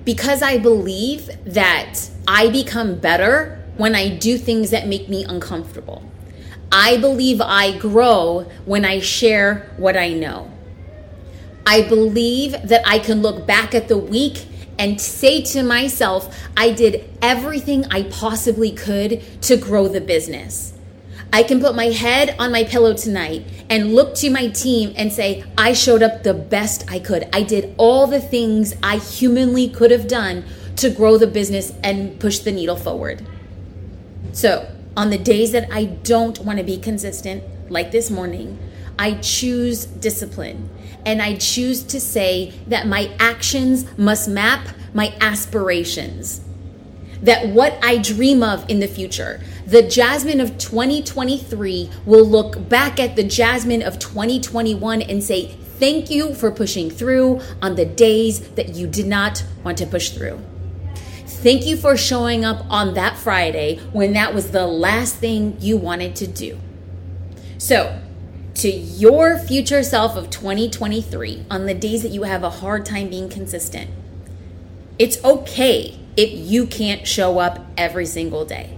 Because 0.06 0.42
I 0.42 0.58
believe 0.58 1.30
that 1.46 2.00
I 2.28 2.50
become 2.50 3.00
better 3.00 3.63
when 3.78 3.96
I 3.96 4.10
do 4.10 4.38
things 4.38 4.70
that 4.72 4.88
make 4.88 5.10
me 5.10 5.24
uncomfortable. 5.24 6.04
I 6.72 6.98
believe 6.98 7.39
I 7.39 7.78
grow 7.78 8.50
when 8.66 8.84
I 8.84 9.00
share 9.00 9.72
what 9.78 9.96
I 9.96 10.10
know. 10.13 10.52
I 11.66 11.82
believe 11.84 12.52
that 12.63 12.82
I 12.86 13.00
can 13.00 13.22
look 13.22 13.46
back 13.46 13.74
at 13.74 13.88
the 13.88 13.98
week 13.98 14.48
and 14.78 15.00
say 15.00 15.42
to 15.42 15.63
myself, 15.63 16.36
I 16.58 16.72
did 16.72 17.10
everything 17.22 17.86
I 17.92 18.04
possibly 18.04 18.72
could 18.72 19.42
to 19.44 19.56
grow 19.56 19.88
the 19.88 20.02
business. 20.02 20.73
I 21.34 21.41
can 21.41 21.60
put 21.60 21.76
my 21.76 21.88
head 21.88 22.36
on 22.38 22.52
my 22.52 22.63
pillow 22.63 22.93
tonight 22.93 23.43
and 23.67 23.96
look 23.96 24.13
to 24.17 24.30
my 24.30 24.50
team 24.50 24.93
and 24.96 25.12
say, 25.12 25.43
I 25.58 25.74
showed 25.74 26.04
up 26.04 26.22
the 26.22 26.36
best 26.36 26.86
I 26.91 27.00
could. 27.00 27.28
I 27.34 27.41
did 27.41 27.74
all 27.80 28.06
the 28.06 28.22
things 28.22 28.76
I 28.84 28.98
humanly 28.98 29.67
could 29.67 29.89
have 29.89 30.08
done 30.08 30.46
to 30.76 30.91
grow 30.91 31.17
the 31.17 31.26
business 31.26 31.74
and 31.84 32.19
push 32.19 32.38
the 32.38 32.52
needle 32.52 32.76
forward. 32.76 33.26
So, 34.32 34.72
on 34.96 35.10
the 35.10 35.17
days 35.17 35.52
that 35.54 35.74
I 35.74 35.86
don't 35.86 36.38
want 36.38 36.60
to 36.60 36.63
be 36.63 36.78
consistent, 36.78 37.43
like 37.67 37.89
this 37.89 38.12
morning, 38.12 38.60
I 39.00 39.15
choose 39.15 39.86
discipline 39.86 40.69
and 41.04 41.19
I 41.19 41.38
choose 41.38 41.82
to 41.86 42.00
say 42.00 42.54
that 42.67 42.86
my 42.86 43.12
actions 43.19 43.88
must 43.98 44.30
map 44.30 44.67
my 44.93 45.15
aspirations. 45.19 46.41
That 47.24 47.48
what 47.48 47.80
I 47.82 47.98
dream 47.98 48.44
of 48.44 48.70
in 48.70 48.80
the 48.80 48.88
future, 48.88 49.42
the 49.66 49.82
Jasmine 49.82 50.42
of 50.42 50.58
2023 50.58 51.90
will 52.06 52.26
look 52.26 52.68
back 52.70 53.00
at 53.00 53.16
the 53.16 53.24
Jasmine 53.24 53.82
of 53.82 53.98
2021 53.98 55.02
and 55.02 55.24
say, 55.24 55.56
Thank 55.80 56.12
you 56.12 56.36
for 56.36 56.52
pushing 56.52 56.90
through 56.90 57.42
on 57.62 57.76
the 57.76 57.86
days 57.86 58.42
that 58.52 58.76
you 58.76 58.88
did 58.88 59.08
not 59.08 59.44
want 59.64 59.78
to 59.80 59.86
push 59.86 60.12
through. 60.12 60.40
Thank 61.26 61.66
you 61.66 61.76
for 61.76 61.98
showing 61.98 62.46
up 62.46 62.66
on 62.70 62.94
that 62.94 63.18
Friday 63.18 63.80
when 63.92 64.14
that 64.14 64.34
was 64.34 64.52
the 64.52 64.68
last 64.68 65.16
thing 65.16 65.58
you 65.60 65.76
wanted 65.78 66.16
to 66.18 66.28
do. 66.28 66.60
So, 67.58 68.02
to 68.56 68.70
your 68.70 69.38
future 69.40 69.82
self 69.82 70.16
of 70.16 70.30
2023 70.30 71.46
on 71.50 71.66
the 71.66 71.74
days 71.74 72.04
that 72.04 72.12
you 72.12 72.24
have 72.24 72.44
a 72.44 72.50
hard 72.50 72.86
time 72.86 73.10
being 73.10 73.30
consistent. 73.30 73.90
It's 75.00 75.22
okay 75.24 76.00
if 76.15 76.32
you 76.32 76.65
can't 76.65 77.08
show 77.08 77.39
up 77.39 77.65
every 77.78 78.06
single 78.06 78.45
day. 78.45 78.78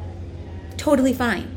Totally 0.77 1.13
fine. 1.13 1.55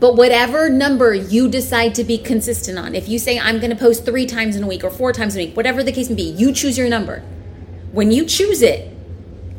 But 0.00 0.16
whatever 0.16 0.70
number 0.70 1.12
you 1.14 1.48
decide 1.48 1.94
to 1.96 2.04
be 2.04 2.16
consistent 2.16 2.78
on, 2.78 2.94
if 2.94 3.08
you 3.08 3.18
say, 3.18 3.38
I'm 3.38 3.58
going 3.58 3.70
to 3.70 3.76
post 3.76 4.06
three 4.06 4.24
times 4.24 4.56
in 4.56 4.62
a 4.62 4.66
week 4.66 4.82
or 4.82 4.90
four 4.90 5.12
times 5.12 5.36
a 5.36 5.38
week, 5.38 5.54
whatever 5.54 5.82
the 5.82 5.92
case 5.92 6.08
may 6.08 6.16
be, 6.16 6.22
you 6.22 6.52
choose 6.52 6.78
your 6.78 6.88
number. 6.88 7.22
When 7.92 8.10
you 8.10 8.24
choose 8.24 8.62
it, 8.62 8.96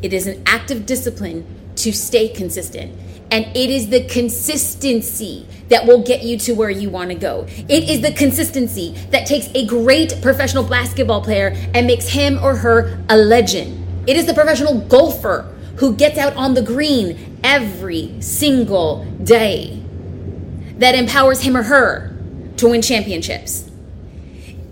it 0.01 0.13
is 0.13 0.25
an 0.25 0.41
act 0.47 0.71
of 0.71 0.87
discipline 0.87 1.45
to 1.75 1.93
stay 1.93 2.27
consistent. 2.27 2.97
And 3.29 3.45
it 3.55 3.69
is 3.69 3.89
the 3.89 4.03
consistency 4.05 5.47
that 5.69 5.85
will 5.85 6.03
get 6.03 6.23
you 6.23 6.37
to 6.39 6.53
where 6.53 6.69
you 6.69 6.89
want 6.89 7.11
to 7.11 7.15
go. 7.15 7.45
It 7.47 7.89
is 7.89 8.01
the 8.01 8.11
consistency 8.11 8.95
that 9.11 9.25
takes 9.25 9.47
a 9.53 9.65
great 9.67 10.21
professional 10.21 10.63
basketball 10.63 11.21
player 11.21 11.55
and 11.73 11.87
makes 11.87 12.09
him 12.09 12.43
or 12.43 12.55
her 12.55 13.01
a 13.09 13.15
legend. 13.15 13.80
It 14.07 14.17
is 14.17 14.25
the 14.25 14.33
professional 14.33 14.79
golfer 14.81 15.53
who 15.77 15.95
gets 15.95 16.17
out 16.17 16.35
on 16.35 16.53
the 16.53 16.61
green 16.61 17.39
every 17.43 18.19
single 18.21 19.05
day 19.23 19.81
that 20.77 20.95
empowers 20.95 21.41
him 21.41 21.55
or 21.55 21.63
her 21.63 22.15
to 22.57 22.69
win 22.69 22.81
championships. 22.81 23.69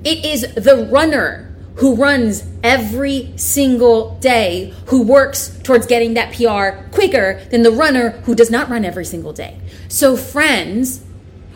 It 0.03 0.25
is 0.25 0.41
the 0.55 0.87
runner 0.91 1.45
who 1.75 1.95
runs 1.95 2.43
every 2.63 3.31
single 3.37 4.17
day, 4.19 4.73
who 4.87 5.01
works 5.01 5.57
towards 5.63 5.85
getting 5.85 6.15
that 6.15 6.33
PR 6.33 6.83
quicker 6.93 7.41
than 7.51 7.63
the 7.63 7.71
runner 7.71 8.11
who 8.23 8.35
does 8.35 8.51
not 8.51 8.69
run 8.69 8.83
every 8.83 9.05
single 9.05 9.31
day. 9.31 9.59
So, 9.87 10.17
friends, 10.17 11.05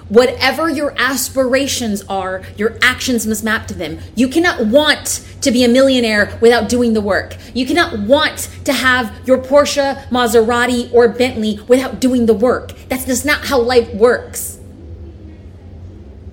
whatever 0.10 0.70
your 0.70 0.94
aspirations 0.98 2.04
are, 2.04 2.44
your 2.58 2.78
actions 2.82 3.26
must 3.26 3.44
map 3.44 3.68
to 3.68 3.74
them. 3.74 4.00
You 4.16 4.28
cannot 4.28 4.68
want 4.68 5.26
to 5.42 5.52
be 5.52 5.64
a 5.64 5.68
millionaire 5.68 6.38
without 6.42 6.70
doing 6.70 6.94
the 6.94 7.02
work. 7.02 7.36
You 7.54 7.66
cannot 7.66 8.00
want 8.00 8.50
to 8.66 8.74
have 8.74 9.28
your 9.28 9.38
Porsche, 9.38 10.08
Maserati, 10.10 10.94
or 10.94 11.08
Bentley 11.08 11.60
without 11.68 12.00
doing 12.00 12.26
the 12.26 12.34
work. 12.34 12.74
That's 12.90 13.06
just 13.06 13.26
not 13.26 13.46
how 13.46 13.60
life 13.60 13.94
works. 13.94 14.60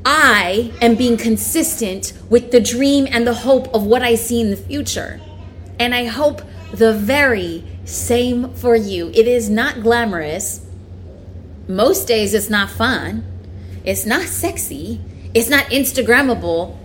I 0.05 0.73
am 0.81 0.97
being 0.97 1.17
consistent 1.17 2.13
with 2.31 2.53
the 2.53 2.61
dream 2.61 3.07
and 3.11 3.27
the 3.27 3.35
hope 3.35 3.73
of 3.75 3.85
what 3.85 4.03
I 4.03 4.15
see 4.15 4.41
in 4.41 4.51
the 4.51 4.57
future. 4.57 5.21
And 5.79 5.95
I 5.95 6.07
hope 6.07 6.43
the 6.73 6.93
very 6.93 7.65
same 7.85 8.55
for 8.55 8.77
you. 8.77 9.11
It 9.15 9.27
is 9.27 9.51
not 9.51 9.83
glamorous. 9.83 10.67
Most 11.69 12.09
days 12.09 12.35
it's 12.35 12.49
not 12.49 12.71
fun. 12.71 13.30
It's 13.85 14.05
not 14.05 14.23
sexy. 14.23 15.01
It's 15.33 15.49
not 15.49 15.65
Instagrammable, 15.67 16.77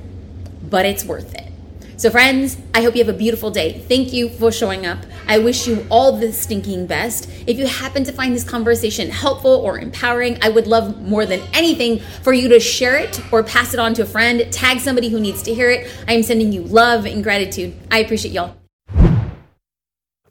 but 0.69 0.85
it's 0.85 1.03
worth 1.03 1.33
it. 1.33 1.51
So, 1.97 2.09
friends, 2.09 2.57
I 2.73 2.81
hope 2.81 2.95
you 2.95 3.03
have 3.03 3.13
a 3.13 3.17
beautiful 3.17 3.51
day. 3.51 3.79
Thank 3.79 4.11
you 4.11 4.29
for 4.29 4.51
showing 4.51 4.85
up. 4.85 4.99
I 5.27 5.39
wish 5.39 5.65
you 5.65 5.85
all 5.89 6.17
the 6.17 6.31
stinking 6.33 6.87
best. 6.87 7.29
If 7.47 7.57
you 7.57 7.67
happen 7.67 8.03
to 8.03 8.11
find 8.11 8.35
this 8.35 8.43
conversation 8.43 9.09
helpful 9.09 9.51
or 9.51 9.79
empowering, 9.79 10.37
I 10.41 10.49
would 10.49 10.67
love 10.67 11.01
more 11.01 11.25
than 11.25 11.41
anything 11.53 11.99
for 12.21 12.33
you 12.33 12.49
to 12.49 12.59
share 12.59 12.97
it 12.97 13.19
or 13.31 13.43
pass 13.43 13.73
it 13.73 13.79
on 13.79 13.93
to 13.95 14.03
a 14.03 14.05
friend, 14.05 14.51
tag 14.51 14.79
somebody 14.79 15.09
who 15.09 15.19
needs 15.19 15.41
to 15.43 15.53
hear 15.53 15.69
it. 15.69 15.89
I 16.07 16.13
am 16.13 16.23
sending 16.23 16.51
you 16.51 16.63
love 16.63 17.05
and 17.05 17.23
gratitude. 17.23 17.73
I 17.89 17.99
appreciate 17.99 18.33
y'all. 18.33 18.55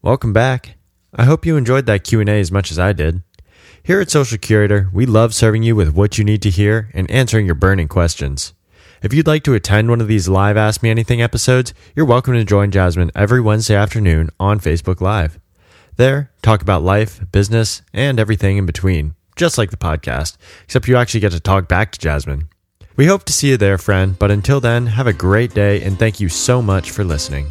Welcome 0.03 0.33
back. 0.35 0.77
I 1.15 1.25
hope 1.25 1.47
you 1.47 1.57
enjoyed 1.57 1.87
that 1.87 2.05
Q&A 2.05 2.27
as 2.41 2.53
much 2.53 2.71
as 2.71 2.79
I 2.79 2.93
did. 2.93 3.23
Here 3.87 4.01
at 4.01 4.11
Social 4.11 4.39
Curator, 4.39 4.89
we 4.95 5.05
love 5.05 5.35
serving 5.35 5.63
you 5.63 5.77
with 5.77 5.93
what 5.93 6.17
you 6.17 6.25
need 6.25 6.41
to 6.41 6.49
hear 6.49 6.89
and 6.95 7.11
answering 7.11 7.45
your 7.45 7.55
burning 7.55 7.87
questions. 7.87 8.55
If 9.03 9.13
you'd 9.13 9.27
like 9.27 9.43
to 9.43 9.53
attend 9.53 9.91
one 9.91 10.01
of 10.01 10.09
these 10.09 10.27
live 10.27 10.57
Ask 10.57 10.83
Me 10.83 10.89
Anything 10.89 11.21
episodes, 11.21 11.75
you're 11.95 12.07
welcome 12.07 12.33
to 12.33 12.45
join 12.45 12.71
Jasmine 12.71 13.11
every 13.15 13.43
Wednesday 13.43 13.75
afternoon 13.75 14.31
on 14.41 14.59
Facebook 14.59 15.03
Live. 15.03 15.39
There, 15.97 16.33
talk 16.41 16.63
about 16.63 16.83
life, 16.83 17.31
business, 17.31 17.83
and 17.93 18.19
everything 18.19 18.57
in 18.57 18.65
between, 18.65 19.17
just 19.37 19.59
like 19.59 19.71
the 19.71 19.77
podcast, 19.77 20.39
except 20.63 20.89
you 20.89 20.97
actually 20.97 21.21
get 21.21 21.33
to 21.33 21.41
talk 21.41 21.69
back 21.69 21.93
to 21.93 21.99
Jasmine. 21.99 22.49
We 22.97 23.05
hope 23.05 23.25
to 23.25 23.35
see 23.35 23.51
you 23.51 23.59
there, 23.59 23.77
friend, 23.77 24.19
but 24.19 24.31
until 24.31 24.61
then, 24.61 24.87
have 24.87 25.09
a 25.09 25.13
great 25.13 25.53
day 25.53 25.83
and 25.83 25.99
thank 25.99 26.21
you 26.21 26.31
so 26.31 26.63
much 26.63 26.91
for 26.91 27.05
listening. 27.05 27.49